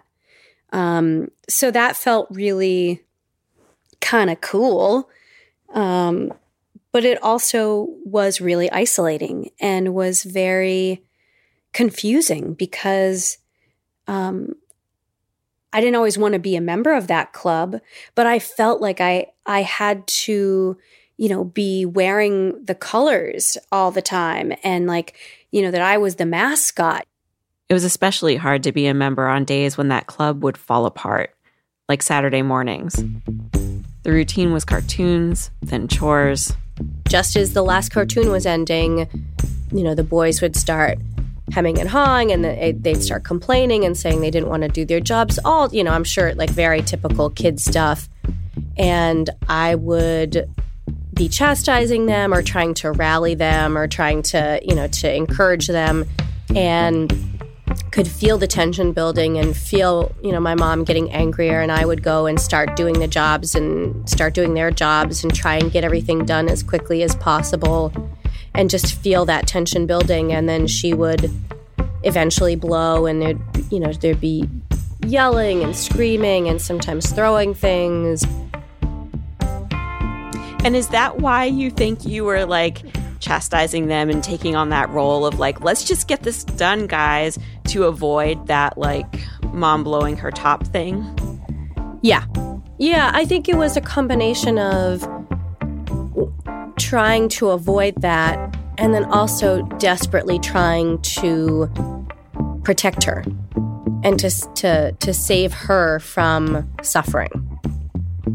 um, 0.73 1.31
so 1.49 1.71
that 1.71 1.97
felt 1.97 2.29
really 2.31 3.03
kind 4.01 4.31
of 4.31 4.41
cool. 4.41 5.09
Um, 5.75 6.33
but 6.93 7.05
it 7.05 7.23
also 7.23 7.89
was 8.05 8.41
really 8.41 8.71
isolating 8.73 9.51
and 9.61 9.95
was 9.95 10.25
very 10.25 11.05
confusing 11.73 12.55
because 12.55 13.39
um, 14.09 14.57
I 15.73 15.81
didn't 15.81 15.97
always 15.97 16.19
want 16.19 16.35
to 16.35 16.41
be 16.41 16.57
a 16.57 16.61
member 16.61 16.93
of 16.93 17.07
that 17.07 17.33
club, 17.33 17.81
but 18.15 18.27
I 18.27 18.39
felt 18.39 18.81
like 18.81 19.01
I 19.01 19.27
I 19.47 19.63
had 19.63 20.07
to, 20.07 20.77
you 21.17 21.29
know, 21.29 21.45
be 21.45 21.87
wearing 21.87 22.65
the 22.65 22.75
colors 22.75 23.57
all 23.71 23.91
the 23.91 24.03
time 24.03 24.53
and 24.63 24.87
like, 24.87 25.17
you 25.51 25.63
know, 25.63 25.71
that 25.71 25.83
I 25.83 25.99
was 25.99 26.17
the 26.17 26.27
mascot. 26.27 27.07
It 27.69 27.75
was 27.75 27.85
especially 27.85 28.37
hard 28.37 28.65
to 28.65 28.73
be 28.73 28.87
a 28.87 28.95
member 28.95 29.29
on 29.29 29.45
days 29.45 29.79
when 29.79 29.89
that 29.89 30.09
club 30.09 30.43
would 30.43 30.59
fall 30.59 30.87
apart, 30.87 31.35
like 31.89 32.03
Saturday 32.03 32.43
mornings. 32.43 33.05
The 34.03 34.11
routine 34.11 34.53
was 34.53 34.65
cartoons, 34.65 35.51
then 35.63 35.87
chores. 35.87 36.53
Just 37.09 37.37
as 37.37 37.53
the 37.53 37.63
last 37.63 37.91
cartoon 37.93 38.31
was 38.31 38.47
ending, 38.47 39.09
you 39.71 39.85
know, 39.85 39.95
the 39.95 40.03
boys 40.03 40.41
would 40.41 40.57
start 40.57 40.99
hemming 41.53 41.79
and 41.81 41.89
hawing 41.89 42.33
and 42.33 42.45
they'd 42.45 43.03
start 43.03 43.25
complaining 43.25 43.85
and 43.85 43.97
saying 43.97 44.21
they 44.21 44.31
didn't 44.31 44.49
want 44.49 44.63
to 44.63 44.69
do 44.69 44.85
their 44.85 45.01
jobs. 45.01 45.39
All, 45.45 45.69
you 45.75 45.85
know, 45.85 45.93
I'm 45.93 46.05
sure 46.05 46.35
like 46.35 46.51
very 46.51 46.83
typical 46.83 47.31
kid 47.31 47.61
stuff. 47.61 48.09
And 48.77 49.29
I 49.49 49.75
would 49.75 50.49
be 51.13 51.29
chastising 51.29 52.07
them 52.07 52.33
or 52.33 52.43
trying 52.43 52.75
to 52.75 52.93
rally 52.93 53.35
them 53.35 53.77
or 53.77 53.87
trying 53.87 54.23
to, 54.23 54.61
you 54.63 54.75
know, 54.75 54.87
to 54.89 55.15
encourage 55.15 55.67
them. 55.67 56.07
And 56.55 57.13
could 57.93 58.09
feel 58.09 58.39
the 58.39 58.47
tension 58.47 58.93
building 58.93 59.39
and 59.39 59.57
feel, 59.57 60.15
you 60.23 60.33
know, 60.33 60.41
my 60.41 60.55
mom 60.55 60.85
getting 60.85 61.11
angrier 61.13 61.61
and 61.61 61.71
I 61.71 61.85
would 61.85 62.03
go 62.03 62.27
and 62.27 62.41
start 62.41 62.77
doing 62.77 62.99
the 62.99 63.07
jobs 63.07 63.55
and 63.55 64.09
start 64.09 64.35
doing 64.35 64.55
their 64.55 64.71
jobs 64.71 65.23
and 65.23 65.35
try 65.35 65.57
and 65.57 65.71
get 65.71 65.85
everything 65.85 66.25
done 66.25 66.49
as 66.49 66.63
quickly 66.63 67.03
as 67.03 67.15
possible 67.17 67.93
and 68.55 68.71
just 68.71 68.95
feel 68.95 69.25
that 69.27 69.47
tension 69.47 69.87
building 69.87 70.33
and 70.33 70.49
then 70.49 70.67
she 70.67 70.93
would 70.93 71.31
eventually 72.03 72.57
blow 72.57 73.07
and 73.07 73.21
there'd, 73.23 73.41
you 73.71 73.81
know, 73.81 73.93
there'd 73.93 74.21
be 74.21 74.49
yelling 75.07 75.63
and 75.63 75.77
screaming 75.77 76.49
and 76.49 76.61
sometimes 76.61 77.11
throwing 77.13 77.55
things. 77.55 78.25
And 80.63 80.77
is 80.77 80.89
that 80.89 81.19
why 81.19 81.47
you 81.47 81.71
think 81.71 82.05
you 82.05 82.25
were 82.25 82.45
like 82.45 82.83
chastising 83.21 83.87
them 83.87 84.11
and 84.11 84.23
taking 84.23 84.57
on 84.57 84.71
that 84.71 84.91
role 84.91 85.25
of 85.25 85.39
like, 85.39 85.61
let's 85.63 85.85
just 85.85 86.09
get 86.09 86.23
this 86.23 86.45
done, 86.45 86.87
guys, 86.87 87.39
to 87.69 87.85
avoid 87.85 88.47
that 88.49 88.77
like 88.77 89.23
mom 89.53 89.85
blowing 89.85 90.17
her 90.17 90.31
top 90.31 90.67
thing? 90.67 91.05
Yeah. 92.03 92.25
Yeah, 92.79 93.11
I 93.15 93.27
think 93.27 93.49
it 93.49 93.57
was 93.57 93.77
a 93.77 93.81
combination 93.81 94.59
of 94.59 95.07
trying 96.81 97.29
to 97.29 97.51
avoid 97.51 97.95
that 98.03 98.57
and 98.79 98.95
then 98.95 99.05
also 99.05 99.63
desperately 99.79 100.39
trying 100.39 101.01
to 101.03 101.71
protect 102.65 103.05
her 103.05 103.25
and 104.03 104.19
to 104.19 104.31
to 104.55 104.93
to 104.93 105.13
save 105.13 105.53
her 105.53 105.99
from 106.01 106.69
suffering 106.83 107.59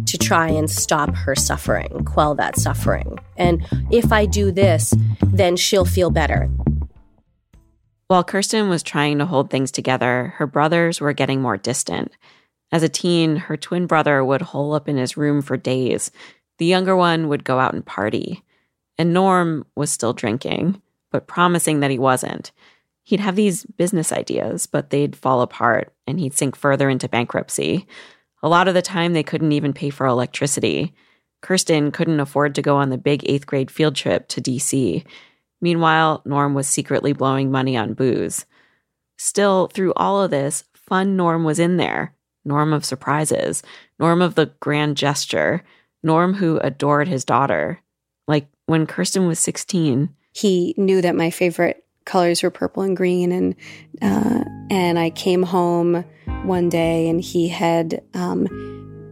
to 0.05 0.17
try 0.17 0.47
and 0.49 0.69
stop 0.69 1.15
her 1.15 1.35
suffering, 1.35 2.05
quell 2.05 2.35
that 2.35 2.57
suffering. 2.57 3.17
And 3.37 3.65
if 3.91 4.11
I 4.11 4.25
do 4.25 4.51
this, 4.51 4.93
then 5.21 5.55
she'll 5.55 5.85
feel 5.85 6.11
better. 6.11 6.49
While 8.07 8.23
Kirsten 8.23 8.69
was 8.69 8.83
trying 8.83 9.17
to 9.17 9.25
hold 9.25 9.49
things 9.49 9.71
together, 9.71 10.33
her 10.37 10.45
brothers 10.45 11.01
were 11.01 11.13
getting 11.13 11.41
more 11.41 11.57
distant. 11.57 12.11
As 12.71 12.83
a 12.83 12.89
teen, 12.89 13.35
her 13.35 13.57
twin 13.57 13.87
brother 13.87 14.23
would 14.23 14.41
hole 14.41 14.73
up 14.73 14.87
in 14.87 14.97
his 14.97 15.17
room 15.17 15.41
for 15.41 15.57
days. 15.57 16.11
The 16.57 16.65
younger 16.65 16.95
one 16.95 17.27
would 17.27 17.43
go 17.43 17.59
out 17.59 17.73
and 17.73 17.85
party. 17.85 18.43
And 18.97 19.13
Norm 19.13 19.65
was 19.75 19.91
still 19.91 20.13
drinking, 20.13 20.81
but 21.11 21.27
promising 21.27 21.81
that 21.81 21.91
he 21.91 21.99
wasn't. 21.99 22.51
He'd 23.03 23.19
have 23.19 23.35
these 23.35 23.65
business 23.65 24.11
ideas, 24.11 24.65
but 24.65 24.89
they'd 24.89 25.15
fall 25.15 25.41
apart 25.41 25.93
and 26.07 26.19
he'd 26.19 26.33
sink 26.33 26.55
further 26.55 26.89
into 26.89 27.09
bankruptcy. 27.09 27.87
A 28.41 28.49
lot 28.49 28.67
of 28.67 28.73
the 28.73 28.81
time, 28.81 29.13
they 29.13 29.23
couldn't 29.23 29.51
even 29.51 29.73
pay 29.73 29.89
for 29.89 30.05
electricity. 30.05 30.93
Kirsten 31.41 31.91
couldn't 31.91 32.19
afford 32.19 32.55
to 32.55 32.61
go 32.61 32.77
on 32.77 32.89
the 32.89 32.97
big 32.97 33.23
eighth 33.29 33.45
grade 33.45 33.69
field 33.69 33.95
trip 33.95 34.27
to 34.29 34.41
DC. 34.41 35.03
Meanwhile, 35.61 36.21
Norm 36.25 36.53
was 36.53 36.67
secretly 36.67 37.13
blowing 37.13 37.51
money 37.51 37.77
on 37.77 37.93
booze. 37.93 38.45
Still, 39.17 39.67
through 39.67 39.93
all 39.95 40.21
of 40.21 40.31
this, 40.31 40.63
fun 40.73 41.15
Norm 41.15 41.43
was 41.43 41.59
in 41.59 41.77
there. 41.77 42.13
Norm 42.43 42.73
of 42.73 42.85
surprises, 42.85 43.63
Norm 43.99 44.21
of 44.21 44.35
the 44.35 44.51
grand 44.59 44.97
gesture, 44.97 45.63
Norm 46.05 46.33
who 46.33 46.57
adored 46.59 47.07
his 47.07 47.25
daughter. 47.25 47.81
Like 48.27 48.47
when 48.65 48.87
Kirsten 48.87 49.27
was 49.27 49.39
16. 49.39 50.09
He 50.31 50.73
knew 50.77 51.01
that 51.01 51.15
my 51.15 51.29
favorite 51.29 51.83
colors 52.05 52.43
were 52.43 52.51
purple 52.51 52.83
and 52.83 52.95
green, 52.95 53.31
and 53.31 53.55
uh, 54.01 54.43
and 54.69 54.99
I 54.99 55.09
came 55.09 55.43
home 55.43 56.03
one 56.43 56.69
day 56.69 57.09
and 57.09 57.21
he 57.21 57.47
had 57.47 58.01
um, 58.13 58.47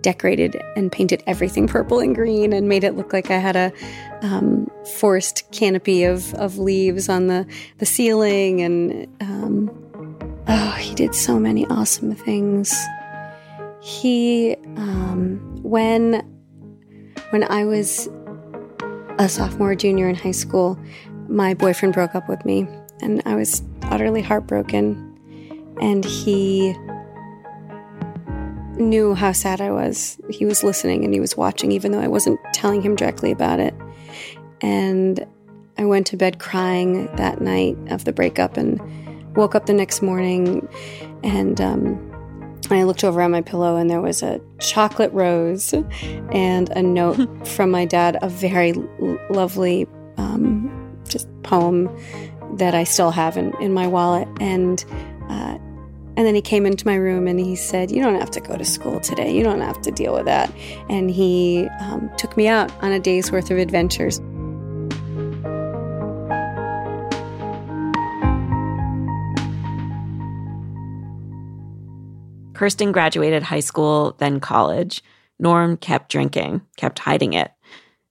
decorated 0.03 0.61
and 0.75 0.91
painted 0.91 1.23
everything 1.25 1.67
purple 1.67 1.99
and 1.99 2.13
green 2.13 2.53
and 2.53 2.69
made 2.69 2.83
it 2.83 2.95
look 2.95 3.11
like 3.13 3.31
I 3.31 3.37
had 3.37 3.55
a 3.55 3.73
um, 4.21 4.69
forest 4.97 5.43
canopy 5.51 6.03
of, 6.03 6.33
of 6.35 6.59
leaves 6.59 7.09
on 7.09 7.27
the, 7.27 7.47
the 7.79 7.85
ceiling. 7.85 8.61
And 8.61 9.07
um, 9.21 10.43
oh, 10.47 10.71
he 10.71 10.93
did 10.93 11.15
so 11.15 11.39
many 11.39 11.65
awesome 11.67 12.13
things. 12.13 12.75
He, 13.81 14.55
um, 14.77 15.39
when, 15.63 16.32
when 17.33 17.51
I 17.51 17.65
was 17.65 18.07
a 19.17 19.27
sophomore, 19.27 19.73
junior 19.73 20.07
in 20.07 20.13
high 20.13 20.29
school, 20.29 20.77
my 21.27 21.55
boyfriend 21.55 21.95
broke 21.95 22.13
up 22.13 22.29
with 22.29 22.45
me 22.45 22.67
and 23.01 23.23
I 23.25 23.33
was 23.33 23.63
utterly 23.81 24.21
heartbroken. 24.21 25.17
And 25.81 26.05
he 26.05 26.75
knew 28.75 29.15
how 29.15 29.31
sad 29.31 29.61
I 29.61 29.71
was. 29.71 30.19
He 30.29 30.45
was 30.45 30.63
listening 30.63 31.03
and 31.03 31.11
he 31.11 31.19
was 31.19 31.35
watching, 31.35 31.71
even 31.71 31.91
though 31.91 32.01
I 32.01 32.07
wasn't 32.07 32.39
telling 32.53 32.83
him 32.83 32.95
directly 32.95 33.31
about 33.31 33.59
it. 33.59 33.73
And 34.61 35.25
I 35.79 35.85
went 35.85 36.05
to 36.07 36.17
bed 36.17 36.37
crying 36.37 37.07
that 37.15 37.41
night 37.41 37.75
of 37.87 38.05
the 38.05 38.13
breakup 38.13 38.57
and 38.57 38.79
woke 39.35 39.55
up 39.55 39.65
the 39.65 39.73
next 39.73 40.03
morning 40.03 40.69
and 41.23 41.59
um, 41.59 42.12
I 42.69 42.83
looked 42.83 43.03
over 43.03 43.21
at 43.21 43.29
my 43.29 43.41
pillow 43.41 43.75
and 43.75 43.89
there 43.89 44.01
was 44.01 44.23
a 44.23 44.39
chocolate 44.59 45.11
rose 45.11 45.73
and 45.73 46.69
a 46.69 46.81
note 46.81 47.47
from 47.47 47.71
my 47.71 47.85
dad, 47.85 48.17
a 48.21 48.29
very 48.29 48.73
lovely 49.29 49.87
um, 50.17 50.97
just 51.07 51.27
poem 51.43 51.89
that 52.57 52.73
I 52.73 52.83
still 52.83 53.11
have 53.11 53.37
in, 53.37 53.53
in 53.61 53.73
my 53.73 53.87
wallet. 53.87 54.27
And 54.39 54.83
uh, 55.29 55.57
and 56.15 56.27
then 56.27 56.35
he 56.35 56.41
came 56.41 56.67
into 56.67 56.85
my 56.85 56.95
room 56.95 57.27
and 57.27 57.39
he 57.39 57.55
said, 57.55 57.89
You 57.89 58.01
don't 58.01 58.19
have 58.19 58.29
to 58.31 58.39
go 58.39 58.55
to 58.55 58.65
school 58.65 58.99
today. 58.99 59.35
You 59.35 59.43
don't 59.43 59.61
have 59.61 59.81
to 59.81 59.91
deal 59.91 60.13
with 60.13 60.25
that. 60.25 60.53
And 60.87 61.09
he 61.09 61.67
um, 61.79 62.11
took 62.17 62.37
me 62.37 62.47
out 62.47 62.71
on 62.83 62.91
a 62.91 62.99
day's 62.99 63.31
worth 63.31 63.49
of 63.49 63.57
adventures. 63.57 64.21
Kirsten 72.63 72.93
graduated 72.93 73.43
high 73.43 73.59
school, 73.59 74.15
then 74.19 74.39
college. 74.39 75.03
Norm 75.37 75.75
kept 75.75 76.09
drinking, 76.09 76.61
kept 76.77 76.99
hiding 76.99 77.33
it. 77.33 77.51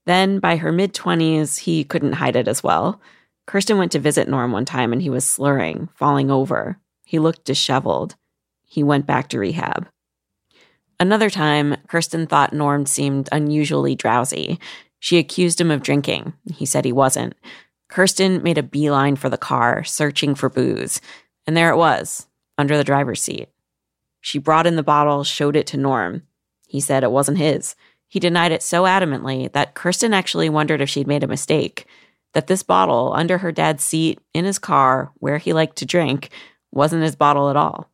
Then, 0.04 0.40
by 0.40 0.56
her 0.56 0.70
mid 0.70 0.92
20s, 0.92 1.60
he 1.60 1.84
couldn't 1.84 2.12
hide 2.12 2.36
it 2.36 2.46
as 2.46 2.62
well. 2.62 3.00
Kirsten 3.46 3.78
went 3.78 3.92
to 3.92 3.98
visit 3.98 4.28
Norm 4.28 4.52
one 4.52 4.66
time 4.66 4.92
and 4.92 5.00
he 5.00 5.08
was 5.08 5.24
slurring, 5.24 5.88
falling 5.94 6.30
over, 6.30 6.78
he 7.06 7.18
looked 7.18 7.46
disheveled. 7.46 8.14
He 8.66 8.82
went 8.82 9.06
back 9.06 9.30
to 9.30 9.38
rehab. 9.38 9.88
Another 11.00 11.30
time, 11.30 11.78
Kirsten 11.88 12.26
thought 12.26 12.52
Norm 12.52 12.84
seemed 12.84 13.30
unusually 13.32 13.94
drowsy. 13.94 14.60
She 14.98 15.16
accused 15.16 15.62
him 15.62 15.70
of 15.70 15.82
drinking. 15.82 16.34
He 16.52 16.66
said 16.66 16.84
he 16.84 16.92
wasn't. 16.92 17.32
Kirsten 17.88 18.42
made 18.42 18.58
a 18.58 18.62
beeline 18.62 19.16
for 19.16 19.30
the 19.30 19.38
car, 19.38 19.82
searching 19.82 20.34
for 20.34 20.50
booze. 20.50 21.00
And 21.46 21.56
there 21.56 21.70
it 21.70 21.78
was, 21.78 22.26
under 22.58 22.76
the 22.76 22.84
driver's 22.84 23.22
seat. 23.22 23.48
She 24.22 24.38
brought 24.38 24.66
in 24.66 24.76
the 24.76 24.82
bottle, 24.82 25.24
showed 25.24 25.56
it 25.56 25.66
to 25.68 25.76
Norm. 25.76 26.22
He 26.66 26.80
said 26.80 27.02
it 27.02 27.10
wasn't 27.10 27.38
his. 27.38 27.74
He 28.08 28.20
denied 28.20 28.52
it 28.52 28.62
so 28.62 28.84
adamantly 28.84 29.52
that 29.52 29.74
Kirsten 29.74 30.14
actually 30.14 30.48
wondered 30.48 30.80
if 30.80 30.88
she'd 30.88 31.06
made 31.06 31.24
a 31.24 31.28
mistake, 31.28 31.86
that 32.32 32.46
this 32.46 32.62
bottle 32.62 33.12
under 33.14 33.38
her 33.38 33.52
dad's 33.52 33.82
seat 33.82 34.20
in 34.32 34.44
his 34.44 34.58
car, 34.58 35.10
where 35.16 35.38
he 35.38 35.52
liked 35.52 35.76
to 35.76 35.86
drink, 35.86 36.30
wasn't 36.70 37.02
his 37.02 37.16
bottle 37.16 37.50
at 37.50 37.56
all. 37.56 37.90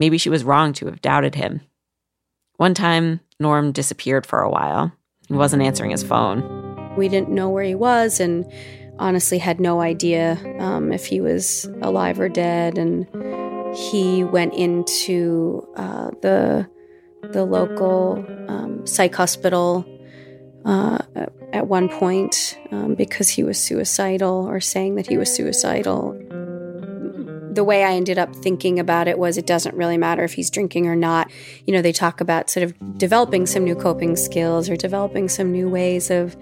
Maybe 0.00 0.18
she 0.18 0.30
was 0.30 0.44
wrong 0.44 0.72
to 0.74 0.86
have 0.86 1.00
doubted 1.00 1.36
him. 1.36 1.60
One 2.56 2.74
time, 2.74 3.20
Norm 3.38 3.72
disappeared 3.72 4.26
for 4.26 4.40
a 4.40 4.50
while. 4.50 4.92
He 5.28 5.34
wasn't 5.34 5.62
answering 5.62 5.92
his 5.92 6.02
phone. 6.02 6.96
We 6.96 7.08
didn't 7.08 7.30
know 7.30 7.48
where 7.48 7.64
he 7.64 7.74
was 7.74 8.20
and 8.20 8.50
honestly 8.98 9.38
had 9.38 9.60
no 9.60 9.80
idea 9.80 10.38
um, 10.58 10.92
if 10.92 11.06
he 11.06 11.20
was 11.20 11.64
alive 11.82 12.20
or 12.20 12.28
dead. 12.28 12.78
And 12.78 13.06
he 13.74 14.24
went 14.24 14.54
into 14.54 15.66
uh, 15.76 16.10
the 16.20 16.68
the 17.30 17.44
local 17.44 18.24
um, 18.48 18.86
psych 18.86 19.14
hospital 19.14 19.86
uh, 20.64 20.98
at 21.52 21.66
one 21.66 21.88
point 21.88 22.58
um, 22.70 22.94
because 22.94 23.28
he 23.28 23.44
was 23.44 23.62
suicidal 23.62 24.46
or 24.48 24.60
saying 24.60 24.96
that 24.96 25.06
he 25.06 25.16
was 25.16 25.32
suicidal. 25.34 26.12
The 27.52 27.64
way 27.64 27.84
I 27.84 27.92
ended 27.92 28.18
up 28.18 28.34
thinking 28.34 28.78
about 28.78 29.08
it 29.08 29.18
was 29.18 29.36
it 29.36 29.46
doesn't 29.46 29.76
really 29.76 29.98
matter 29.98 30.24
if 30.24 30.32
he's 30.32 30.50
drinking 30.50 30.86
or 30.86 30.96
not. 30.96 31.30
You 31.66 31.74
know, 31.74 31.82
they 31.82 31.92
talk 31.92 32.20
about 32.20 32.48
sort 32.48 32.64
of 32.64 32.98
developing 32.98 33.46
some 33.46 33.64
new 33.64 33.74
coping 33.74 34.16
skills 34.16 34.70
or 34.70 34.76
developing 34.76 35.28
some 35.28 35.52
new 35.52 35.68
ways 35.68 36.10
of 36.10 36.36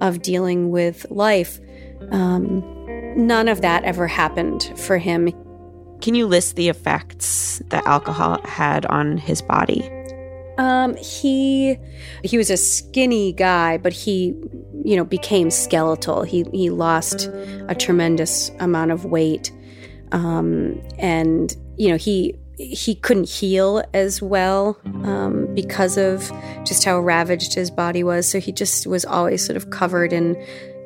of 0.00 0.22
dealing 0.22 0.70
with 0.70 1.06
life. 1.10 1.60
Um, 2.10 2.62
none 3.16 3.48
of 3.48 3.62
that 3.62 3.84
ever 3.84 4.06
happened 4.06 4.72
for 4.76 4.98
him. 4.98 5.32
Can 6.00 6.14
you 6.14 6.26
list 6.26 6.56
the 6.56 6.68
effects 6.68 7.60
that 7.68 7.86
alcohol 7.86 8.40
had 8.44 8.86
on 8.86 9.18
his 9.18 9.42
body? 9.42 9.90
Um, 10.58 10.96
he 10.96 11.78
he 12.24 12.36
was 12.36 12.50
a 12.50 12.56
skinny 12.56 13.32
guy, 13.32 13.78
but 13.78 13.92
he, 13.92 14.34
you 14.84 14.96
know, 14.96 15.04
became 15.04 15.50
skeletal. 15.50 16.22
He 16.22 16.44
he 16.52 16.70
lost 16.70 17.30
a 17.68 17.74
tremendous 17.74 18.50
amount 18.58 18.90
of 18.90 19.04
weight, 19.04 19.52
um, 20.10 20.80
and 20.98 21.56
you 21.76 21.88
know 21.90 21.96
he 21.96 22.36
he 22.58 22.96
couldn't 22.96 23.28
heal 23.28 23.84
as 23.94 24.20
well 24.20 24.76
um, 25.04 25.46
because 25.54 25.96
of 25.96 26.32
just 26.64 26.84
how 26.84 26.98
ravaged 26.98 27.54
his 27.54 27.70
body 27.70 28.02
was. 28.02 28.28
So 28.28 28.40
he 28.40 28.50
just 28.50 28.84
was 28.86 29.04
always 29.04 29.46
sort 29.46 29.56
of 29.56 29.70
covered 29.70 30.12
in 30.12 30.36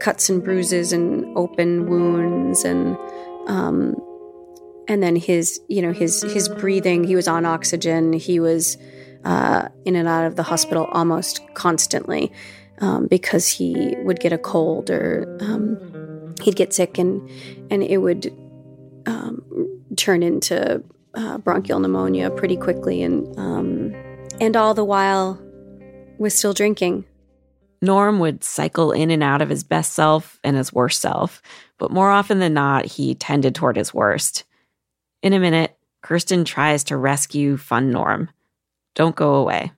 cuts 0.01 0.29
and 0.29 0.45
bruises 0.45 0.93
and 0.93 1.25
open 1.35 1.89
wounds 1.89 2.63
and 2.65 2.99
um, 3.47 3.97
and 4.89 5.03
then 5.03 5.17
his 5.17 5.61
you 5.69 5.83
know 5.83 5.93
his 5.93 6.23
his 6.23 6.49
breathing 6.49 7.05
he 7.05 7.15
was 7.15 7.29
on 7.29 7.45
oxygen 7.45 8.13
he 8.13 8.41
was 8.41 8.77
uh, 9.25 9.69
in 9.85 9.95
and 9.95 10.09
out 10.09 10.25
of 10.25 10.37
the 10.37 10.43
hospital 10.43 10.87
almost 10.93 11.41
constantly 11.55 12.33
um, 12.81 13.07
because 13.07 13.47
he 13.47 13.95
would 13.99 14.19
get 14.19 14.33
a 14.33 14.39
cold 14.39 14.91
or 14.91 15.39
um, 15.41 16.35
he'd 16.43 16.57
get 16.57 16.73
sick 16.73 16.99
and 16.99 17.29
and 17.71 17.83
it 17.83 17.99
would 17.99 18.27
um, 19.07 19.43
turn 19.97 20.23
into 20.23 20.83
uh, 21.15 21.39
bronchial 21.39 21.79
pneumonia 21.79 22.31
pretty 22.31 22.57
quickly 22.57 23.03
and 23.03 23.39
um, 23.39 23.95
and 24.41 24.57
all 24.57 24.75
the 24.75 24.85
while 24.85 25.41
was 26.19 26.35
still 26.35 26.53
drinking 26.53 27.05
Norm 27.83 28.21
would 28.21 28.45
cycle 28.45 28.93
in 28.93 29.11
and 29.11 29.25
out 29.25 29.43
of 29.43 29.49
his 29.49 29.65
best 29.65 29.93
self 29.93 30.39
and 30.45 30.57
his 30.57 30.73
worst 30.73 31.01
self, 31.01 31.43
but 31.79 31.91
more 31.91 32.11
often 32.11 32.39
than 32.39 32.55
not, 32.55 32.85
he 32.85 33.17
tended 33.17 33.57
toward 33.57 33.77
his 33.77 33.93
worst. 33.93 34.45
In 35.23 35.33
a 35.33 35.39
minute, 35.39 35.79
Kirsten 36.01 36.45
tries 36.45 36.83
to 36.85 36.97
rescue 36.97 37.57
Fun 37.57 37.93
Norm. 37.93 38.29
Don't 38.97 39.15
go 39.15 39.37
away. 39.37 39.71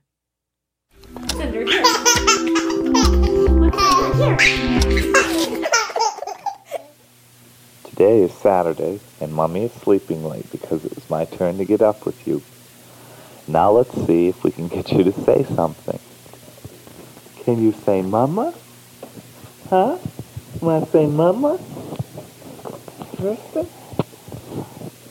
Today 7.83 8.23
is 8.23 8.33
Saturday, 8.33 8.99
and 9.21 9.31
Mummy 9.31 9.65
is 9.65 9.71
sleeping 9.73 10.25
late 10.25 10.51
because 10.51 10.83
it 10.83 10.95
was 10.95 11.07
my 11.11 11.25
turn 11.25 11.59
to 11.59 11.65
get 11.65 11.83
up 11.83 12.07
with 12.07 12.27
you. 12.27 12.41
Now 13.47 13.69
let's 13.69 13.93
see 14.07 14.27
if 14.27 14.43
we 14.43 14.49
can 14.49 14.67
get 14.67 14.91
you 14.91 15.03
to 15.03 15.11
say 15.11 15.43
something. 15.43 15.99
Can 17.43 17.61
you 17.61 17.71
say 17.71 18.01
mama? 18.01 18.51
Huh? 19.69 19.99
Want 20.59 20.85
to 20.85 20.91
say 20.91 21.05
mama? 21.05 21.59
Kirsten? 23.17 23.67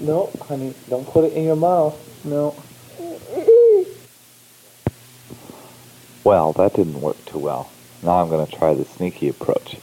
No, 0.01 0.31
honey, 0.43 0.75
don't 0.89 1.07
put 1.07 1.25
it 1.25 1.33
in 1.35 1.45
your 1.45 1.57
mouth. 1.57 1.97
No. 2.25 2.55
Well, 6.25 6.53
that 6.55 6.75
didn't 6.75 7.01
work 7.01 7.23
too 7.27 7.39
well. 7.39 7.71
Now 8.03 8.23
I'm 8.23 8.29
going 8.29 8.47
to 8.47 8.53
try 8.53 8.75
the 8.75 8.85
sneaky 8.85 9.29
approach. 9.29 9.77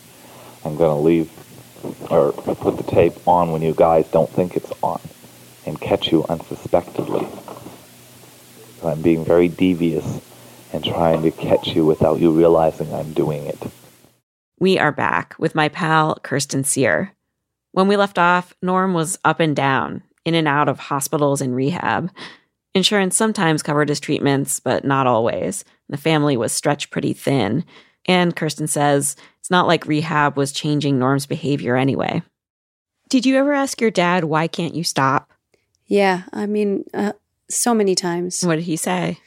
I'm 0.65 0.75
going 0.75 0.95
to 0.95 1.01
leave 1.01 1.29
or 2.09 2.31
put 2.31 2.77
the 2.77 2.83
tape 2.83 3.27
on 3.27 3.51
when 3.51 3.61
you 3.61 3.73
guys 3.73 4.07
don't 4.09 4.29
think 4.29 4.55
it's 4.55 4.71
on 4.83 5.01
and 5.65 5.79
catch 5.79 6.11
you 6.11 6.25
unsuspectedly. 6.25 7.27
I'm 8.83 9.01
being 9.01 9.23
very 9.23 9.47
devious 9.47 10.19
and 10.73 10.83
trying 10.83 11.21
to 11.23 11.31
catch 11.31 11.69
you 11.69 11.85
without 11.85 12.19
you 12.19 12.31
realizing 12.31 12.93
I'm 12.93 13.13
doing 13.13 13.45
it. 13.45 13.59
We 14.59 14.77
are 14.77 14.91
back 14.91 15.35
with 15.37 15.55
my 15.55 15.69
pal, 15.69 16.17
Kirsten 16.23 16.63
Sear. 16.63 17.13
When 17.71 17.87
we 17.87 17.97
left 17.97 18.17
off, 18.17 18.53
Norm 18.61 18.93
was 18.93 19.17
up 19.23 19.39
and 19.39 19.55
down, 19.55 20.03
in 20.25 20.35
and 20.35 20.47
out 20.47 20.69
of 20.69 20.79
hospitals 20.79 21.41
and 21.41 21.55
rehab. 21.55 22.11
Insurance 22.73 23.15
sometimes 23.15 23.63
covered 23.63 23.89
his 23.89 23.99
treatments, 23.99 24.59
but 24.59 24.85
not 24.85 25.07
always. 25.07 25.65
The 25.89 25.97
family 25.97 26.37
was 26.37 26.53
stretched 26.53 26.89
pretty 26.89 27.13
thin. 27.13 27.65
And 28.07 28.35
Kirsten 28.35 28.67
says 28.67 29.15
it's 29.39 29.51
not 29.51 29.67
like 29.67 29.85
rehab 29.85 30.37
was 30.37 30.51
changing 30.51 30.97
Norm's 30.97 31.25
behavior 31.25 31.75
anyway. 31.75 32.23
Did 33.09 33.25
you 33.25 33.35
ever 33.37 33.53
ask 33.53 33.81
your 33.81 33.91
dad, 33.91 34.23
why 34.23 34.47
can't 34.47 34.73
you 34.75 34.83
stop? 34.83 35.31
Yeah, 35.87 36.23
I 36.31 36.45
mean, 36.45 36.85
uh, 36.93 37.11
so 37.49 37.73
many 37.73 37.93
times. 37.93 38.41
What 38.41 38.55
did 38.55 38.63
he 38.63 38.77
say? 38.77 39.19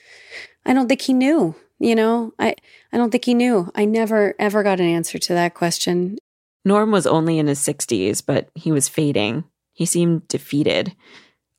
I 0.64 0.72
don't 0.72 0.88
think 0.88 1.02
he 1.02 1.12
knew. 1.12 1.54
You 1.78 1.94
know, 1.94 2.33
I, 2.38 2.54
I 2.92 2.96
don't 2.96 3.11
think 3.11 3.26
he 3.26 3.35
knew. 3.35 3.70
I 3.74 3.85
never, 3.85 4.35
ever 4.38 4.62
got 4.62 4.80
an 4.80 4.87
answer 4.87 5.18
to 5.18 5.35
that 5.35 5.52
question. 5.52 6.16
Norm 6.64 6.90
was 6.90 7.07
only 7.07 7.38
in 7.38 7.46
his 7.46 7.61
60s, 7.61 8.22
but 8.24 8.48
he 8.55 8.72
was 8.72 8.88
fading. 8.88 9.44
He 9.72 9.87
seemed 9.87 10.29
defeated. 10.29 10.94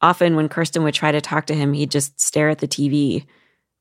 Often, 0.02 0.36
when 0.36 0.50
Kirsten 0.50 0.84
would 0.84 0.94
try 0.94 1.12
to 1.12 1.22
talk 1.22 1.46
to 1.48 1.54
him, 1.56 1.74
he'd 1.74 1.92
just 1.92 2.20
stare 2.20 2.50
at 2.50 2.60
the 2.60 2.68
TV. 2.68 3.26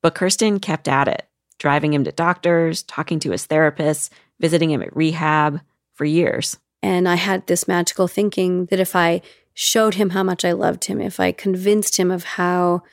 But 0.01 0.15
Kirsten 0.15 0.59
kept 0.59 0.87
at 0.87 1.07
it, 1.07 1.27
driving 1.57 1.93
him 1.93 2.03
to 2.03 2.11
doctors, 2.11 2.83
talking 2.83 3.19
to 3.19 3.31
his 3.31 3.45
therapist, 3.45 4.13
visiting 4.39 4.69
him 4.71 4.81
at 4.81 4.95
rehab 4.95 5.61
for 5.93 6.05
years. 6.05 6.57
And 6.83 7.09
I 7.09 7.15
had 7.15 7.47
this 7.47 7.67
magical 7.67 8.07
thinking 8.07 8.65
that 8.67 8.79
if 8.79 8.95
I 8.95 9.21
showed 9.53 9.95
him 9.95 10.11
how 10.11 10.21
much 10.21 10.45
I 10.45 10.51
loved 10.51 10.85
him, 10.85 11.01
if 11.01 11.19
I 11.19 11.31
convinced 11.31 11.97
him 11.97 12.11
of 12.11 12.23
how 12.23 12.83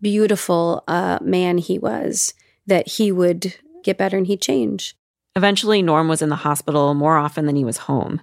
beautiful 0.00 0.82
a 0.88 1.20
man 1.22 1.58
he 1.58 1.78
was, 1.78 2.34
that 2.66 2.88
he 2.88 3.12
would 3.12 3.54
get 3.84 3.98
better 3.98 4.16
and 4.16 4.26
he'd 4.26 4.40
change. 4.40 4.96
Eventually, 5.36 5.82
Norm 5.82 6.08
was 6.08 6.22
in 6.22 6.28
the 6.28 6.36
hospital 6.36 6.94
more 6.94 7.16
often 7.16 7.46
than 7.46 7.56
he 7.56 7.64
was 7.64 7.78
home. 7.78 8.20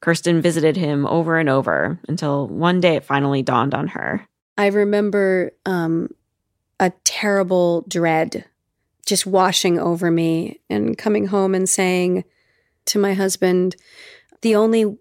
Kirsten 0.00 0.40
visited 0.40 0.76
him 0.76 1.06
over 1.06 1.38
and 1.38 1.48
over 1.48 1.98
until 2.08 2.46
one 2.46 2.80
day 2.80 2.96
it 2.96 3.04
finally 3.04 3.42
dawned 3.42 3.74
on 3.74 3.88
her. 3.88 4.26
I 4.56 4.66
remember 4.66 5.52
um, 5.66 6.10
a 6.78 6.90
terrible 7.04 7.84
dread 7.88 8.44
just 9.06 9.26
washing 9.26 9.78
over 9.78 10.10
me 10.10 10.60
and 10.68 10.98
coming 10.98 11.26
home 11.26 11.54
and 11.54 11.68
saying 11.68 12.24
to 12.86 12.98
my 12.98 13.14
husband, 13.14 13.76
The 14.42 14.54
only 14.54 14.98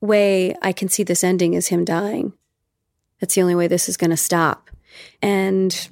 way 0.00 0.54
I 0.62 0.72
can 0.72 0.88
see 0.88 1.02
this 1.02 1.24
ending 1.24 1.54
is 1.54 1.68
him 1.68 1.84
dying. 1.84 2.32
That's 3.20 3.34
the 3.34 3.42
only 3.42 3.54
way 3.54 3.68
this 3.68 3.88
is 3.88 3.96
going 3.96 4.10
to 4.10 4.16
stop 4.16 4.70
and 5.20 5.88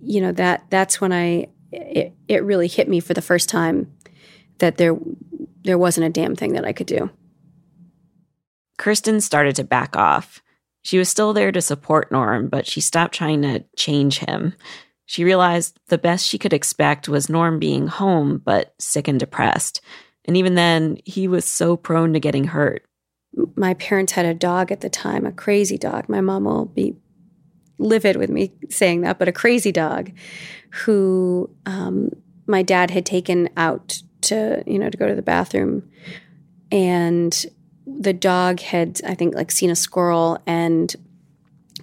you 0.00 0.20
know 0.20 0.32
that 0.32 0.64
that's 0.70 1.00
when 1.00 1.12
I 1.12 1.48
it, 1.70 2.12
it 2.28 2.44
really 2.44 2.68
hit 2.68 2.88
me 2.88 3.00
for 3.00 3.14
the 3.14 3.22
first 3.22 3.48
time 3.48 3.92
that 4.62 4.76
there 4.76 4.96
there 5.64 5.76
wasn't 5.78 6.06
a 6.06 6.10
damn 6.10 6.34
thing 6.34 6.52
that 6.54 6.64
I 6.64 6.72
could 6.72 6.86
do. 6.86 7.10
Kirsten 8.78 9.20
started 9.20 9.56
to 9.56 9.64
back 9.64 9.96
off. 9.96 10.40
She 10.82 10.98
was 10.98 11.08
still 11.08 11.32
there 11.32 11.52
to 11.52 11.60
support 11.60 12.10
Norm, 12.10 12.48
but 12.48 12.66
she 12.66 12.80
stopped 12.80 13.14
trying 13.14 13.42
to 13.42 13.64
change 13.76 14.18
him. 14.18 14.54
She 15.06 15.24
realized 15.24 15.78
the 15.88 15.98
best 15.98 16.26
she 16.26 16.38
could 16.38 16.52
expect 16.52 17.08
was 17.08 17.28
Norm 17.28 17.58
being 17.58 17.86
home, 17.86 18.40
but 18.44 18.74
sick 18.78 19.08
and 19.08 19.20
depressed. 19.20 19.80
And 20.24 20.36
even 20.36 20.54
then, 20.54 20.98
he 21.04 21.28
was 21.28 21.44
so 21.44 21.76
prone 21.76 22.12
to 22.12 22.20
getting 22.20 22.44
hurt. 22.44 22.84
My 23.56 23.74
parents 23.74 24.12
had 24.12 24.26
a 24.26 24.34
dog 24.34 24.70
at 24.72 24.80
the 24.80 24.90
time, 24.90 25.26
a 25.26 25.32
crazy 25.32 25.78
dog. 25.78 26.08
My 26.08 26.20
mom 26.20 26.44
will 26.44 26.66
be 26.66 26.96
livid 27.78 28.16
with 28.16 28.30
me 28.30 28.52
saying 28.70 29.00
that, 29.02 29.18
but 29.18 29.28
a 29.28 29.32
crazy 29.32 29.72
dog 29.72 30.12
who 30.70 31.50
um, 31.66 32.10
my 32.46 32.62
dad 32.62 32.90
had 32.90 33.04
taken 33.04 33.48
out 33.56 34.02
to, 34.22 34.62
you 34.66 34.78
know, 34.78 34.90
to 34.90 34.96
go 34.96 35.06
to 35.06 35.14
the 35.14 35.22
bathroom. 35.22 35.88
And 36.70 37.44
the 37.86 38.12
dog 38.12 38.60
had, 38.60 39.00
I 39.06 39.14
think, 39.14 39.34
like 39.34 39.50
seen 39.50 39.70
a 39.70 39.76
squirrel 39.76 40.38
and 40.46 40.94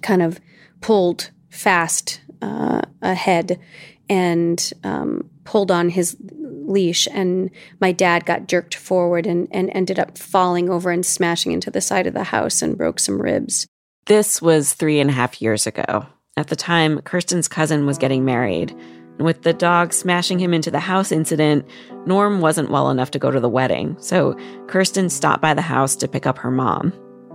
kind 0.02 0.22
of 0.22 0.40
pulled 0.80 1.30
fast 1.50 2.20
uh, 2.42 2.82
ahead 3.02 3.60
and 4.08 4.72
um, 4.82 5.30
pulled 5.44 5.70
on 5.70 5.88
his 5.88 6.16
leash. 6.20 7.06
And 7.12 7.50
my 7.80 7.92
dad 7.92 8.24
got 8.26 8.48
jerked 8.48 8.74
forward 8.74 9.26
and, 9.26 9.48
and 9.50 9.70
ended 9.74 9.98
up 9.98 10.18
falling 10.18 10.70
over 10.70 10.90
and 10.90 11.04
smashing 11.04 11.52
into 11.52 11.70
the 11.70 11.80
side 11.80 12.06
of 12.06 12.14
the 12.14 12.24
house 12.24 12.62
and 12.62 12.78
broke 12.78 12.98
some 12.98 13.20
ribs. 13.20 13.66
This 14.06 14.40
was 14.40 14.74
three 14.74 14.98
and 15.00 15.10
a 15.10 15.12
half 15.12 15.40
years 15.42 15.66
ago. 15.66 16.06
At 16.36 16.48
the 16.48 16.56
time, 16.56 17.00
Kirsten's 17.02 17.48
cousin 17.48 17.86
was 17.86 17.98
getting 17.98 18.24
married. 18.24 18.74
With 19.20 19.42
the 19.42 19.52
dog 19.52 19.92
smashing 19.92 20.38
him 20.38 20.54
into 20.54 20.70
the 20.70 20.80
house 20.80 21.12
incident, 21.12 21.66
Norm 22.06 22.40
wasn't 22.40 22.70
well 22.70 22.90
enough 22.90 23.10
to 23.12 23.18
go 23.18 23.30
to 23.30 23.38
the 23.38 23.48
wedding. 23.48 23.96
So 24.00 24.36
Kirsten 24.66 25.10
stopped 25.10 25.42
by 25.42 25.54
the 25.54 25.62
house 25.62 25.94
to 25.96 26.08
pick 26.08 26.26
up 26.26 26.38
her 26.38 26.50
mom. 26.50 26.92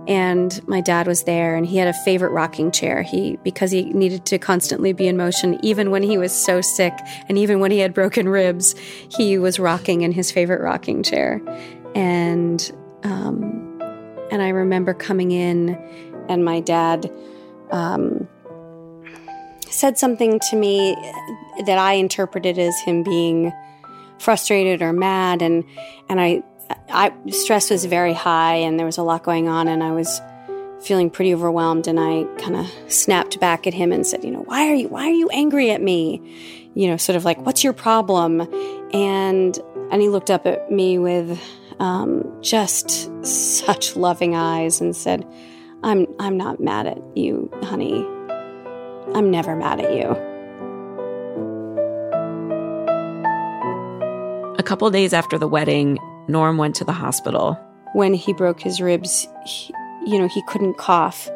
And 0.08 0.60
my 0.68 0.80
dad 0.80 1.06
was 1.06 1.24
there 1.24 1.56
and 1.56 1.66
he 1.66 1.78
had 1.78 1.88
a 1.88 1.92
favorite 2.04 2.30
rocking 2.30 2.70
chair. 2.70 3.02
He 3.02 3.38
because 3.42 3.70
he 3.70 3.84
needed 3.84 4.24
to 4.26 4.38
constantly 4.38 4.92
be 4.92 5.08
in 5.08 5.16
motion 5.16 5.58
even 5.64 5.90
when 5.90 6.02
he 6.02 6.16
was 6.16 6.32
so 6.32 6.60
sick 6.60 6.92
and 7.28 7.38
even 7.38 7.58
when 7.58 7.70
he 7.70 7.78
had 7.78 7.92
broken 7.92 8.28
ribs, 8.28 8.76
he 9.08 9.38
was 9.38 9.58
rocking 9.58 10.02
in 10.02 10.12
his 10.12 10.30
favorite 10.30 10.60
rocking 10.60 11.02
chair. 11.02 11.42
And 11.94 12.70
um 13.02 13.80
and 14.30 14.42
I 14.42 14.48
remember 14.50 14.94
coming 14.94 15.30
in 15.30 15.70
and 16.28 16.44
my 16.44 16.60
dad 16.60 17.10
um, 17.70 18.28
said 19.68 19.98
something 19.98 20.40
to 20.50 20.56
me 20.56 20.96
that 21.64 21.78
I 21.78 21.94
interpreted 21.94 22.58
as 22.58 22.78
him 22.80 23.02
being 23.02 23.52
frustrated 24.18 24.82
or 24.82 24.92
mad, 24.92 25.42
and 25.42 25.64
and 26.08 26.20
I, 26.20 26.42
I 26.90 27.12
stress 27.30 27.70
was 27.70 27.84
very 27.84 28.12
high, 28.12 28.56
and 28.56 28.78
there 28.78 28.86
was 28.86 28.98
a 28.98 29.02
lot 29.02 29.22
going 29.22 29.48
on, 29.48 29.68
and 29.68 29.82
I 29.82 29.92
was 29.92 30.20
feeling 30.80 31.10
pretty 31.10 31.34
overwhelmed, 31.34 31.88
and 31.88 31.98
I 31.98 32.24
kind 32.38 32.56
of 32.56 32.66
snapped 32.92 33.40
back 33.40 33.66
at 33.66 33.74
him 33.74 33.92
and 33.92 34.06
said, 34.06 34.24
you 34.24 34.30
know, 34.30 34.42
why 34.42 34.68
are 34.68 34.74
you 34.74 34.88
why 34.88 35.06
are 35.06 35.12
you 35.12 35.28
angry 35.30 35.70
at 35.70 35.82
me? 35.82 36.20
You 36.74 36.88
know, 36.88 36.96
sort 36.96 37.16
of 37.16 37.24
like, 37.24 37.38
what's 37.44 37.64
your 37.64 37.72
problem? 37.72 38.42
And 38.92 39.58
and 39.90 40.02
he 40.02 40.08
looked 40.08 40.30
up 40.30 40.46
at 40.46 40.70
me 40.70 40.98
with 40.98 41.40
um, 41.78 42.38
just 42.42 43.10
such 43.24 43.96
loving 43.96 44.34
eyes 44.34 44.80
and 44.80 44.94
said, 44.94 45.26
"I'm 45.82 46.06
I'm 46.18 46.36
not 46.36 46.60
mad 46.60 46.86
at 46.86 46.98
you, 47.16 47.50
honey. 47.62 48.06
I'm 49.14 49.30
never 49.30 49.56
mad 49.56 49.80
at 49.80 49.94
you." 49.94 50.35
Couple 54.66 54.90
days 54.90 55.14
after 55.14 55.38
the 55.38 55.48
wedding, 55.48 55.98
Norm 56.28 56.58
went 56.58 56.74
to 56.76 56.84
the 56.84 56.92
hospital. 56.92 57.58
When 57.94 58.12
he 58.12 58.32
broke 58.32 58.60
his 58.60 58.80
ribs, 58.80 59.28
he, 59.46 59.72
you 60.04 60.18
know, 60.18 60.28
he 60.28 60.42
couldn't 60.42 60.76
cough, 60.76 61.30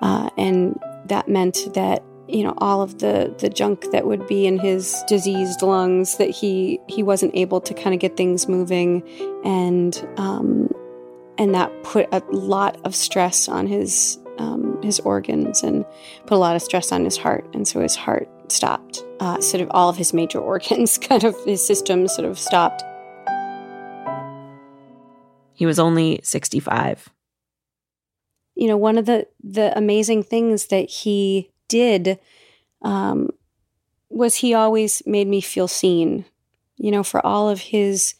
uh, 0.00 0.30
and 0.36 0.80
that 1.06 1.28
meant 1.28 1.58
that 1.74 2.02
you 2.28 2.42
know 2.42 2.54
all 2.58 2.80
of 2.82 2.98
the 2.98 3.34
the 3.38 3.50
junk 3.50 3.90
that 3.92 4.06
would 4.06 4.26
be 4.26 4.46
in 4.46 4.58
his 4.58 5.04
diseased 5.06 5.62
lungs 5.62 6.16
that 6.16 6.30
he 6.30 6.80
he 6.88 7.02
wasn't 7.02 7.34
able 7.34 7.60
to 7.60 7.74
kind 7.74 7.94
of 7.94 8.00
get 8.00 8.16
things 8.16 8.48
moving. 8.48 9.02
And 9.44 9.94
um 10.16 10.72
and 11.38 11.54
that 11.54 11.70
put 11.82 12.08
a 12.12 12.22
lot 12.30 12.80
of 12.84 12.94
stress 12.94 13.48
on 13.48 13.66
his 13.66 14.18
um, 14.38 14.80
his 14.82 14.98
organs 15.00 15.62
and 15.62 15.84
put 16.26 16.36
a 16.36 16.38
lot 16.38 16.56
of 16.56 16.62
stress 16.62 16.90
on 16.90 17.04
his 17.04 17.16
heart. 17.16 17.44
And 17.52 17.68
so 17.68 17.80
his 17.80 17.94
heart 17.94 18.28
stopped 18.52 19.04
uh, 19.20 19.40
sort 19.40 19.60
of 19.60 19.68
all 19.70 19.88
of 19.88 19.96
his 19.96 20.12
major 20.12 20.38
organs 20.52 20.98
kind 20.98 21.24
of 21.24 21.36
his 21.44 21.64
system 21.66 22.06
sort 22.08 22.28
of 22.28 22.38
stopped 22.38 22.82
he 25.54 25.66
was 25.66 25.78
only 25.78 26.20
65 26.22 27.08
you 28.54 28.68
know 28.68 28.76
one 28.76 28.98
of 28.98 29.06
the 29.06 29.26
the 29.42 29.76
amazing 29.76 30.22
things 30.22 30.66
that 30.66 30.88
he 30.88 31.50
did 31.68 32.18
um, 32.82 33.30
was 34.10 34.36
he 34.36 34.54
always 34.54 35.02
made 35.06 35.26
me 35.26 35.40
feel 35.40 35.68
seen. 35.68 36.24
You 36.76 36.90
know, 36.90 37.02
for 37.02 37.24
all 37.24 37.48
of 37.48 37.60
his 37.60 38.14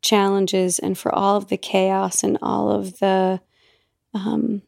challenges 0.00 0.78
and 0.78 0.96
for 0.96 1.14
all 1.14 1.36
of 1.36 1.48
the 1.48 1.56
chaos 1.56 2.22
and 2.22 2.38
all 2.40 2.70
of 2.70 2.98
the 2.98 3.40
um, 4.14 4.62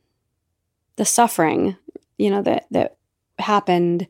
the 0.97 1.05
suffering, 1.05 1.77
you 2.19 2.31
know 2.31 2.43
that 2.43 2.67
that 2.71 2.97
happened. 3.39 4.07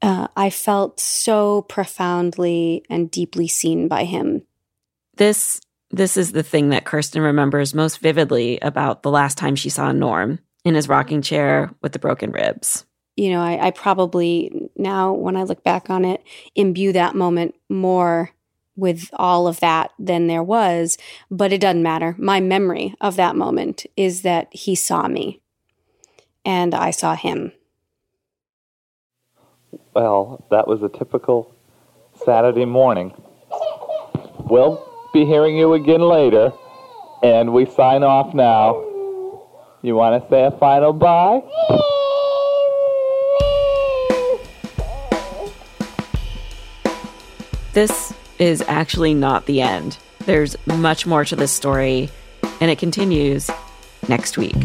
Uh, 0.00 0.28
I 0.36 0.50
felt 0.50 1.00
so 1.00 1.62
profoundly 1.62 2.84
and 2.88 3.10
deeply 3.10 3.48
seen 3.48 3.88
by 3.88 4.04
him. 4.04 4.42
This 5.16 5.60
this 5.90 6.16
is 6.16 6.32
the 6.32 6.42
thing 6.42 6.68
that 6.68 6.84
Kirsten 6.84 7.22
remembers 7.22 7.74
most 7.74 7.98
vividly 8.00 8.58
about 8.60 9.02
the 9.02 9.10
last 9.10 9.38
time 9.38 9.56
she 9.56 9.70
saw 9.70 9.90
Norm 9.90 10.38
in 10.64 10.74
his 10.74 10.88
rocking 10.88 11.22
chair 11.22 11.70
with 11.80 11.92
the 11.92 11.98
broken 11.98 12.30
ribs 12.30 12.84
you 13.18 13.30
know, 13.30 13.40
I, 13.40 13.66
I 13.66 13.70
probably 13.72 14.70
now, 14.76 15.12
when 15.12 15.36
I 15.36 15.42
look 15.42 15.64
back 15.64 15.90
on 15.90 16.04
it, 16.04 16.22
imbue 16.54 16.92
that 16.92 17.16
moment 17.16 17.56
more 17.68 18.30
with 18.76 19.10
all 19.14 19.48
of 19.48 19.58
that 19.58 19.90
than 19.98 20.28
there 20.28 20.42
was, 20.42 20.96
but 21.28 21.52
it 21.52 21.60
doesn't 21.60 21.82
matter. 21.82 22.14
My 22.16 22.38
memory 22.38 22.94
of 23.00 23.16
that 23.16 23.34
moment 23.34 23.86
is 23.96 24.22
that 24.22 24.54
he 24.54 24.76
saw 24.76 25.08
me 25.08 25.40
and 26.44 26.76
I 26.76 26.92
saw 26.92 27.16
him. 27.16 27.50
Well, 29.94 30.44
that 30.50 30.66
was 30.66 30.82
a 30.82 30.88
typical 30.88 31.54
Saturday 32.24 32.64
morning. 32.64 33.12
We'll 34.40 34.84
be 35.12 35.24
hearing 35.24 35.56
you 35.56 35.74
again 35.74 36.00
later, 36.00 36.52
and 37.22 37.52
we 37.52 37.66
sign 37.66 38.02
off 38.02 38.34
now. 38.34 38.84
You 39.82 39.94
want 39.94 40.22
to 40.22 40.30
say 40.30 40.44
a 40.44 40.50
final 40.52 40.92
bye? 40.92 41.42
This 47.74 48.12
is 48.38 48.62
actually 48.66 49.14
not 49.14 49.46
the 49.46 49.60
end. 49.60 49.98
There's 50.26 50.56
much 50.66 51.06
more 51.06 51.24
to 51.24 51.36
this 51.36 51.52
story, 51.52 52.10
and 52.60 52.70
it 52.70 52.78
continues 52.78 53.50
next 54.08 54.36
week. 54.36 54.56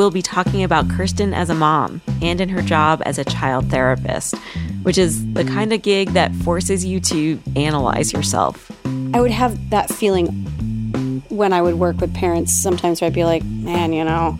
We'll 0.00 0.10
be 0.10 0.22
talking 0.22 0.64
about 0.64 0.88
Kirsten 0.88 1.34
as 1.34 1.50
a 1.50 1.54
mom 1.54 2.00
and 2.22 2.40
in 2.40 2.48
her 2.48 2.62
job 2.62 3.02
as 3.04 3.18
a 3.18 3.24
child 3.24 3.68
therapist, 3.68 4.34
which 4.82 4.96
is 4.96 5.30
the 5.34 5.44
kind 5.44 5.74
of 5.74 5.82
gig 5.82 6.14
that 6.14 6.34
forces 6.36 6.86
you 6.86 7.00
to 7.00 7.38
analyze 7.54 8.10
yourself. 8.10 8.72
I 9.12 9.20
would 9.20 9.30
have 9.30 9.68
that 9.68 9.90
feeling 9.90 10.28
when 11.28 11.52
I 11.52 11.60
would 11.60 11.74
work 11.74 12.00
with 12.00 12.14
parents 12.14 12.50
sometimes 12.50 13.02
where 13.02 13.08
I'd 13.08 13.14
be 13.14 13.24
like, 13.24 13.44
man, 13.44 13.92
you 13.92 14.02
know, 14.02 14.38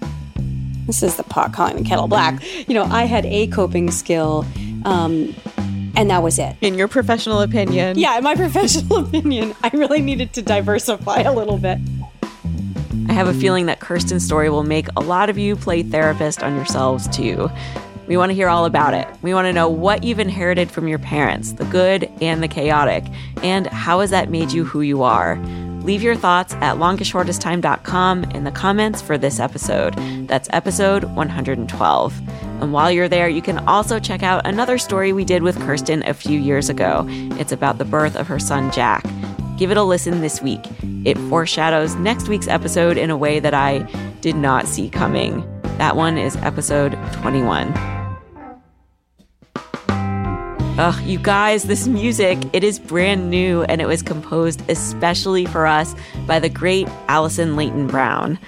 this 0.86 1.02
is 1.02 1.16
the 1.16 1.24
pot 1.24 1.52
calling 1.52 1.76
the 1.76 1.86
kettle 1.86 2.08
black. 2.08 2.42
You 2.66 2.72
know, 2.72 2.84
I 2.84 3.04
had 3.04 3.26
a 3.26 3.46
coping 3.48 3.90
skill. 3.90 4.46
Um, 4.86 5.34
and 5.94 6.08
that 6.08 6.22
was 6.22 6.38
it. 6.38 6.56
In 6.62 6.78
your 6.78 6.88
professional 6.88 7.42
opinion? 7.42 7.98
Yeah, 7.98 8.16
in 8.16 8.24
my 8.24 8.34
professional 8.44 9.04
opinion, 9.04 9.54
I 9.62 9.68
really 9.74 10.00
needed 10.00 10.32
to 10.32 10.42
diversify 10.42 11.20
a 11.20 11.34
little 11.34 11.58
bit. 11.58 11.76
I 13.10 13.12
have 13.12 13.26
a 13.26 13.34
feeling 13.34 13.66
that 13.66 13.80
Kirsten's 13.80 14.24
story 14.24 14.48
will 14.50 14.62
make 14.62 14.86
a 14.96 15.00
lot 15.00 15.30
of 15.30 15.36
you 15.36 15.56
play 15.56 15.82
therapist 15.82 16.44
on 16.44 16.54
yourselves 16.54 17.08
too. 17.08 17.50
We 18.06 18.16
want 18.16 18.30
to 18.30 18.34
hear 18.34 18.48
all 18.48 18.66
about 18.66 18.94
it. 18.94 19.08
We 19.20 19.34
want 19.34 19.46
to 19.46 19.52
know 19.52 19.68
what 19.68 20.04
you've 20.04 20.20
inherited 20.20 20.70
from 20.70 20.86
your 20.86 21.00
parents, 21.00 21.54
the 21.54 21.64
good 21.64 22.08
and 22.20 22.40
the 22.40 22.46
chaotic, 22.46 23.04
and 23.42 23.66
how 23.66 23.98
has 23.98 24.10
that 24.10 24.30
made 24.30 24.52
you 24.52 24.64
who 24.64 24.80
you 24.82 25.02
are. 25.02 25.36
Leave 25.82 26.04
your 26.04 26.14
thoughts 26.14 26.54
at 26.54 26.76
longestshortesttime.com 26.76 28.24
in 28.30 28.44
the 28.44 28.52
comments 28.52 29.02
for 29.02 29.18
this 29.18 29.40
episode. 29.40 29.96
That's 30.28 30.48
episode 30.52 31.02
112. 31.02 32.28
And 32.62 32.72
while 32.72 32.92
you're 32.92 33.08
there, 33.08 33.28
you 33.28 33.42
can 33.42 33.58
also 33.66 33.98
check 33.98 34.22
out 34.22 34.46
another 34.46 34.78
story 34.78 35.12
we 35.12 35.24
did 35.24 35.42
with 35.42 35.58
Kirsten 35.58 36.04
a 36.06 36.14
few 36.14 36.38
years 36.38 36.68
ago. 36.68 37.06
It's 37.08 37.50
about 37.50 37.78
the 37.78 37.84
birth 37.84 38.14
of 38.14 38.28
her 38.28 38.38
son, 38.38 38.70
Jack. 38.70 39.04
Give 39.60 39.70
it 39.70 39.76
a 39.76 39.82
listen 39.82 40.22
this 40.22 40.40
week. 40.40 40.64
It 41.04 41.18
foreshadows 41.28 41.94
next 41.96 42.28
week's 42.30 42.48
episode 42.48 42.96
in 42.96 43.10
a 43.10 43.16
way 43.16 43.40
that 43.40 43.52
I 43.52 43.80
did 44.22 44.34
not 44.34 44.66
see 44.66 44.88
coming. 44.88 45.44
That 45.76 45.96
one 45.96 46.16
is 46.16 46.34
episode 46.36 46.92
21. 47.12 47.70
Ugh, 50.78 51.02
you 51.02 51.18
guys, 51.18 51.64
this 51.64 51.86
music, 51.86 52.38
it 52.54 52.64
is 52.64 52.78
brand 52.78 53.28
new 53.28 53.62
and 53.64 53.82
it 53.82 53.86
was 53.86 54.02
composed 54.02 54.62
especially 54.70 55.44
for 55.44 55.66
us 55.66 55.94
by 56.26 56.38
the 56.38 56.48
great 56.48 56.88
Allison 57.08 57.54
Leyton 57.54 57.86
Brown. 57.86 58.38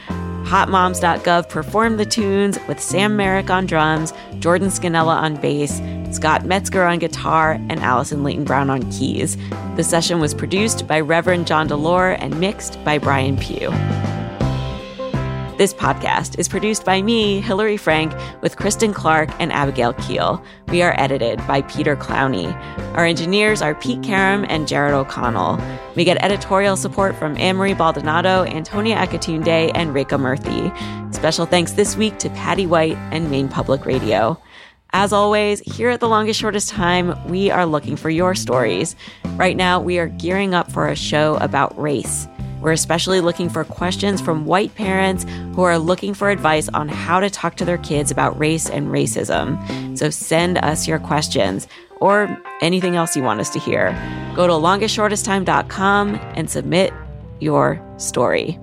HotMoms.gov 0.44 1.50
performed 1.50 2.00
the 2.00 2.06
tunes 2.06 2.58
with 2.68 2.80
Sam 2.80 3.18
Merrick 3.18 3.50
on 3.50 3.66
drums, 3.66 4.14
Jordan 4.38 4.68
Scannella 4.68 5.14
on 5.14 5.36
bass, 5.36 5.78
Scott 6.12 6.44
Metzger 6.44 6.84
on 6.84 6.98
guitar, 6.98 7.52
and 7.52 7.80
Allison 7.80 8.22
Leyton 8.22 8.44
Brown 8.44 8.70
on 8.70 8.90
keys. 8.92 9.36
The 9.76 9.84
session 9.84 10.20
was 10.20 10.34
produced 10.34 10.86
by 10.86 11.00
Reverend 11.00 11.46
John 11.46 11.68
Delore 11.68 12.16
and 12.20 12.38
mixed 12.38 12.82
by 12.84 12.98
Brian 12.98 13.36
Pugh. 13.36 13.70
This 15.58 15.74
podcast 15.74 16.38
is 16.38 16.48
produced 16.48 16.84
by 16.84 17.02
me, 17.02 17.40
Hillary 17.40 17.76
Frank, 17.76 18.12
with 18.40 18.56
Kristen 18.56 18.92
Clark 18.92 19.28
and 19.38 19.52
Abigail 19.52 19.92
Keel. 19.92 20.42
We 20.68 20.82
are 20.82 20.98
edited 20.98 21.38
by 21.46 21.62
Peter 21.62 21.94
Clowney. 21.94 22.52
Our 22.96 23.04
engineers 23.04 23.62
are 23.62 23.74
Pete 23.74 24.02
Karam 24.02 24.44
and 24.48 24.66
Jared 24.66 24.94
O'Connell. 24.94 25.60
We 25.94 26.04
get 26.04 26.22
editorial 26.24 26.76
support 26.76 27.14
from 27.14 27.36
Amory 27.36 27.74
Baldonado, 27.74 28.44
Antonia 28.44 28.96
Akatunde, 28.96 29.70
and 29.74 29.94
Reka 29.94 30.16
Murthy. 30.16 31.14
Special 31.14 31.46
thanks 31.46 31.72
this 31.72 31.96
week 31.96 32.18
to 32.18 32.30
Patty 32.30 32.66
White 32.66 32.96
and 33.12 33.30
Maine 33.30 33.48
Public 33.48 33.86
Radio. 33.86 34.40
As 34.94 35.10
always, 35.10 35.60
here 35.60 35.88
at 35.88 36.00
The 36.00 36.08
Longest 36.08 36.38
Shortest 36.38 36.68
Time, 36.68 37.16
we 37.26 37.50
are 37.50 37.64
looking 37.64 37.96
for 37.96 38.10
your 38.10 38.34
stories. 38.34 38.94
Right 39.36 39.56
now, 39.56 39.80
we 39.80 39.98
are 39.98 40.08
gearing 40.08 40.52
up 40.52 40.70
for 40.70 40.86
a 40.86 40.94
show 40.94 41.36
about 41.36 41.78
race. 41.80 42.28
We're 42.60 42.72
especially 42.72 43.22
looking 43.22 43.48
for 43.48 43.64
questions 43.64 44.20
from 44.20 44.44
white 44.44 44.74
parents 44.74 45.24
who 45.54 45.62
are 45.62 45.78
looking 45.78 46.12
for 46.12 46.28
advice 46.28 46.68
on 46.68 46.88
how 46.88 47.20
to 47.20 47.30
talk 47.30 47.56
to 47.56 47.64
their 47.64 47.78
kids 47.78 48.10
about 48.10 48.38
race 48.38 48.68
and 48.68 48.88
racism. 48.88 49.96
So 49.96 50.10
send 50.10 50.58
us 50.58 50.86
your 50.86 50.98
questions 50.98 51.66
or 51.96 52.38
anything 52.60 52.94
else 52.94 53.16
you 53.16 53.22
want 53.22 53.40
us 53.40 53.48
to 53.50 53.58
hear. 53.58 53.92
Go 54.36 54.46
to 54.46 54.52
longestshortesttime.com 54.52 56.16
and 56.36 56.50
submit 56.50 56.92
your 57.40 57.82
story. 57.96 58.58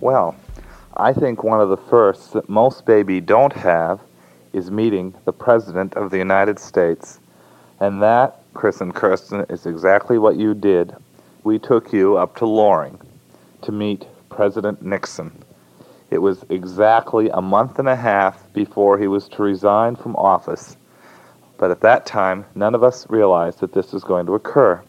Well, 0.00 0.34
I 0.96 1.12
think 1.12 1.42
one 1.42 1.60
of 1.60 1.70
the 1.70 1.76
firsts 1.76 2.28
that 2.30 2.48
most 2.48 2.86
baby 2.86 3.20
don't 3.20 3.52
have 3.52 4.00
is 4.52 4.70
meeting 4.70 5.12
the 5.24 5.32
President 5.32 5.94
of 5.94 6.12
the 6.12 6.18
United 6.18 6.60
States. 6.60 7.18
And 7.80 8.00
that, 8.00 8.42
Chris 8.54 8.80
and 8.80 8.94
Kirsten, 8.94 9.44
is 9.48 9.66
exactly 9.66 10.18
what 10.18 10.36
you 10.36 10.54
did 10.54 10.94
we 11.42 11.58
took 11.58 11.92
you 11.92 12.16
up 12.16 12.36
to 12.36 12.46
Loring 12.46 12.98
to 13.62 13.72
meet 13.72 14.06
President 14.30 14.82
Nixon. 14.82 15.30
It 16.10 16.18
was 16.18 16.44
exactly 16.48 17.28
a 17.28 17.42
month 17.42 17.78
and 17.78 17.88
a 17.88 17.96
half 17.96 18.52
before 18.52 18.98
he 18.98 19.08
was 19.08 19.28
to 19.30 19.42
resign 19.42 19.96
from 19.96 20.16
office, 20.16 20.76
but 21.58 21.70
at 21.70 21.80
that 21.80 22.06
time, 22.06 22.46
none 22.54 22.74
of 22.74 22.82
us 22.82 23.08
realized 23.10 23.60
that 23.60 23.72
this 23.72 23.92
was 23.92 24.04
going 24.04 24.26
to 24.26 24.34
occur. 24.34 24.80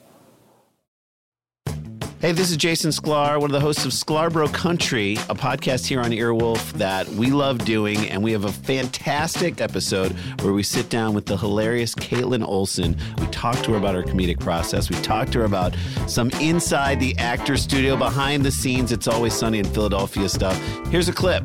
Hey, 2.21 2.31
this 2.31 2.49
is 2.49 2.55
Jason 2.55 2.91
Sklar, 2.91 3.41
one 3.41 3.49
of 3.49 3.51
the 3.51 3.59
hosts 3.59 3.83
of 3.83 3.91
Sklarbro 3.91 4.51
Country, 4.53 5.13
a 5.29 5.35
podcast 5.35 5.85
here 5.85 5.99
on 5.99 6.11
Earwolf 6.11 6.71
that 6.73 7.07
we 7.09 7.29
love 7.29 7.59
doing. 7.65 8.09
And 8.09 8.23
we 8.23 8.31
have 8.31 8.45
a 8.45 8.51
fantastic 8.51 9.59
episode 9.59 10.13
where 10.41 10.53
we 10.53 10.63
sit 10.63 10.89
down 10.89 11.13
with 11.13 11.25
the 11.25 11.35
hilarious 11.35 11.93
Kaitlin 11.93 12.43
Olson. 12.47 12.95
We 13.19 13.27
talk 13.27 13.57
to 13.63 13.71
her 13.71 13.77
about 13.77 13.95
her 13.95 14.03
comedic 14.03 14.39
process. 14.39 14.89
We 14.89 14.95
talk 15.01 15.29
to 15.31 15.39
her 15.39 15.45
about 15.45 15.75
some 16.07 16.29
inside 16.39 17.01
the 17.01 17.17
actor 17.17 17.57
studio, 17.57 17.97
behind 17.97 18.45
the 18.45 18.51
scenes. 18.51 18.93
It's 18.93 19.09
always 19.09 19.33
sunny 19.33 19.59
in 19.59 19.65
Philadelphia 19.65 20.29
stuff. 20.29 20.57
Here's 20.87 21.09
a 21.09 21.13
clip. 21.13 21.43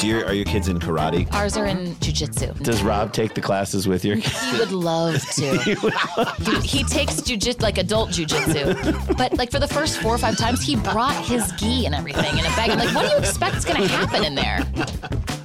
Do 0.00 0.06
your, 0.06 0.24
are 0.26 0.32
your 0.32 0.44
kids 0.44 0.68
in 0.68 0.78
karate? 0.78 1.32
Ours 1.34 1.56
are 1.56 1.66
in 1.66 1.94
jujitsu. 1.96 2.56
Does 2.62 2.82
Rob 2.82 3.12
take 3.12 3.34
the 3.34 3.40
classes 3.40 3.88
with 3.88 4.04
your 4.04 4.16
kids? 4.16 4.40
He 4.50 4.58
would 4.58 4.70
love 4.70 5.20
to. 5.32 5.58
he, 5.64 5.74
would 5.74 5.94
love 6.16 6.36
he, 6.38 6.78
he 6.78 6.84
takes 6.84 7.14
jujitsu, 7.14 7.62
like 7.62 7.78
adult 7.78 8.10
jujitsu. 8.10 9.16
But 9.16 9.36
like 9.36 9.50
for 9.50 9.58
the 9.58 9.66
first 9.66 10.00
four 10.00 10.14
or 10.14 10.18
five 10.18 10.36
times, 10.36 10.62
he 10.62 10.76
brought 10.76 11.16
his 11.24 11.50
gi 11.52 11.86
and 11.86 11.94
everything 11.94 12.38
in 12.38 12.44
a 12.44 12.48
bag. 12.50 12.70
I'm 12.70 12.78
like, 12.78 12.94
what 12.94 13.06
do 13.06 13.12
you 13.12 13.18
expect 13.18 13.56
is 13.56 13.64
going 13.64 13.80
to 13.80 13.88
happen 13.88 14.24
in 14.24 14.34
there? 14.34 14.60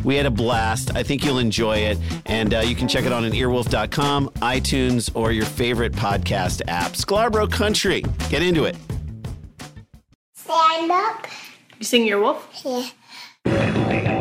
We 0.03 0.15
had 0.15 0.25
a 0.25 0.31
blast. 0.31 0.95
I 0.95 1.01
think 1.01 1.23
you'll 1.23 1.39
enjoy 1.39 1.77
it. 1.77 1.97
And 2.25 2.53
uh, 2.53 2.59
you 2.59 2.75
can 2.75 2.87
check 2.87 3.05
it 3.05 3.11
out 3.11 3.23
on 3.23 3.31
earwolf.com, 3.31 4.29
iTunes, 4.41 5.09
or 5.15 5.31
your 5.31 5.45
favorite 5.45 5.93
podcast 5.93 6.61
app. 6.67 6.91
Sklarbro 6.91 7.51
Country. 7.51 8.03
Get 8.29 8.43
into 8.43 8.65
it. 8.65 8.75
Stand 10.35 10.91
up. 10.91 11.25
You 11.79 11.85
sing 11.85 12.05
Earwolf? 12.05 12.41
Yeah. 13.45 14.19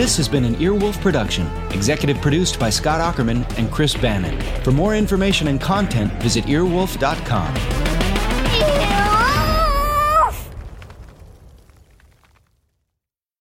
This 0.00 0.16
has 0.16 0.28
been 0.28 0.44
an 0.44 0.54
Earwolf 0.54 0.98
production, 1.02 1.46
executive 1.72 2.20
produced 2.22 2.58
by 2.58 2.70
Scott 2.70 3.00
Aukerman 3.00 3.44
and 3.58 3.70
Chris 3.70 3.94
Bannon. 3.94 4.40
For 4.62 4.72
more 4.72 4.96
information 4.96 5.48
and 5.48 5.60
content, 5.60 6.10
visit 6.22 6.46
earwolf.com. 6.46 7.89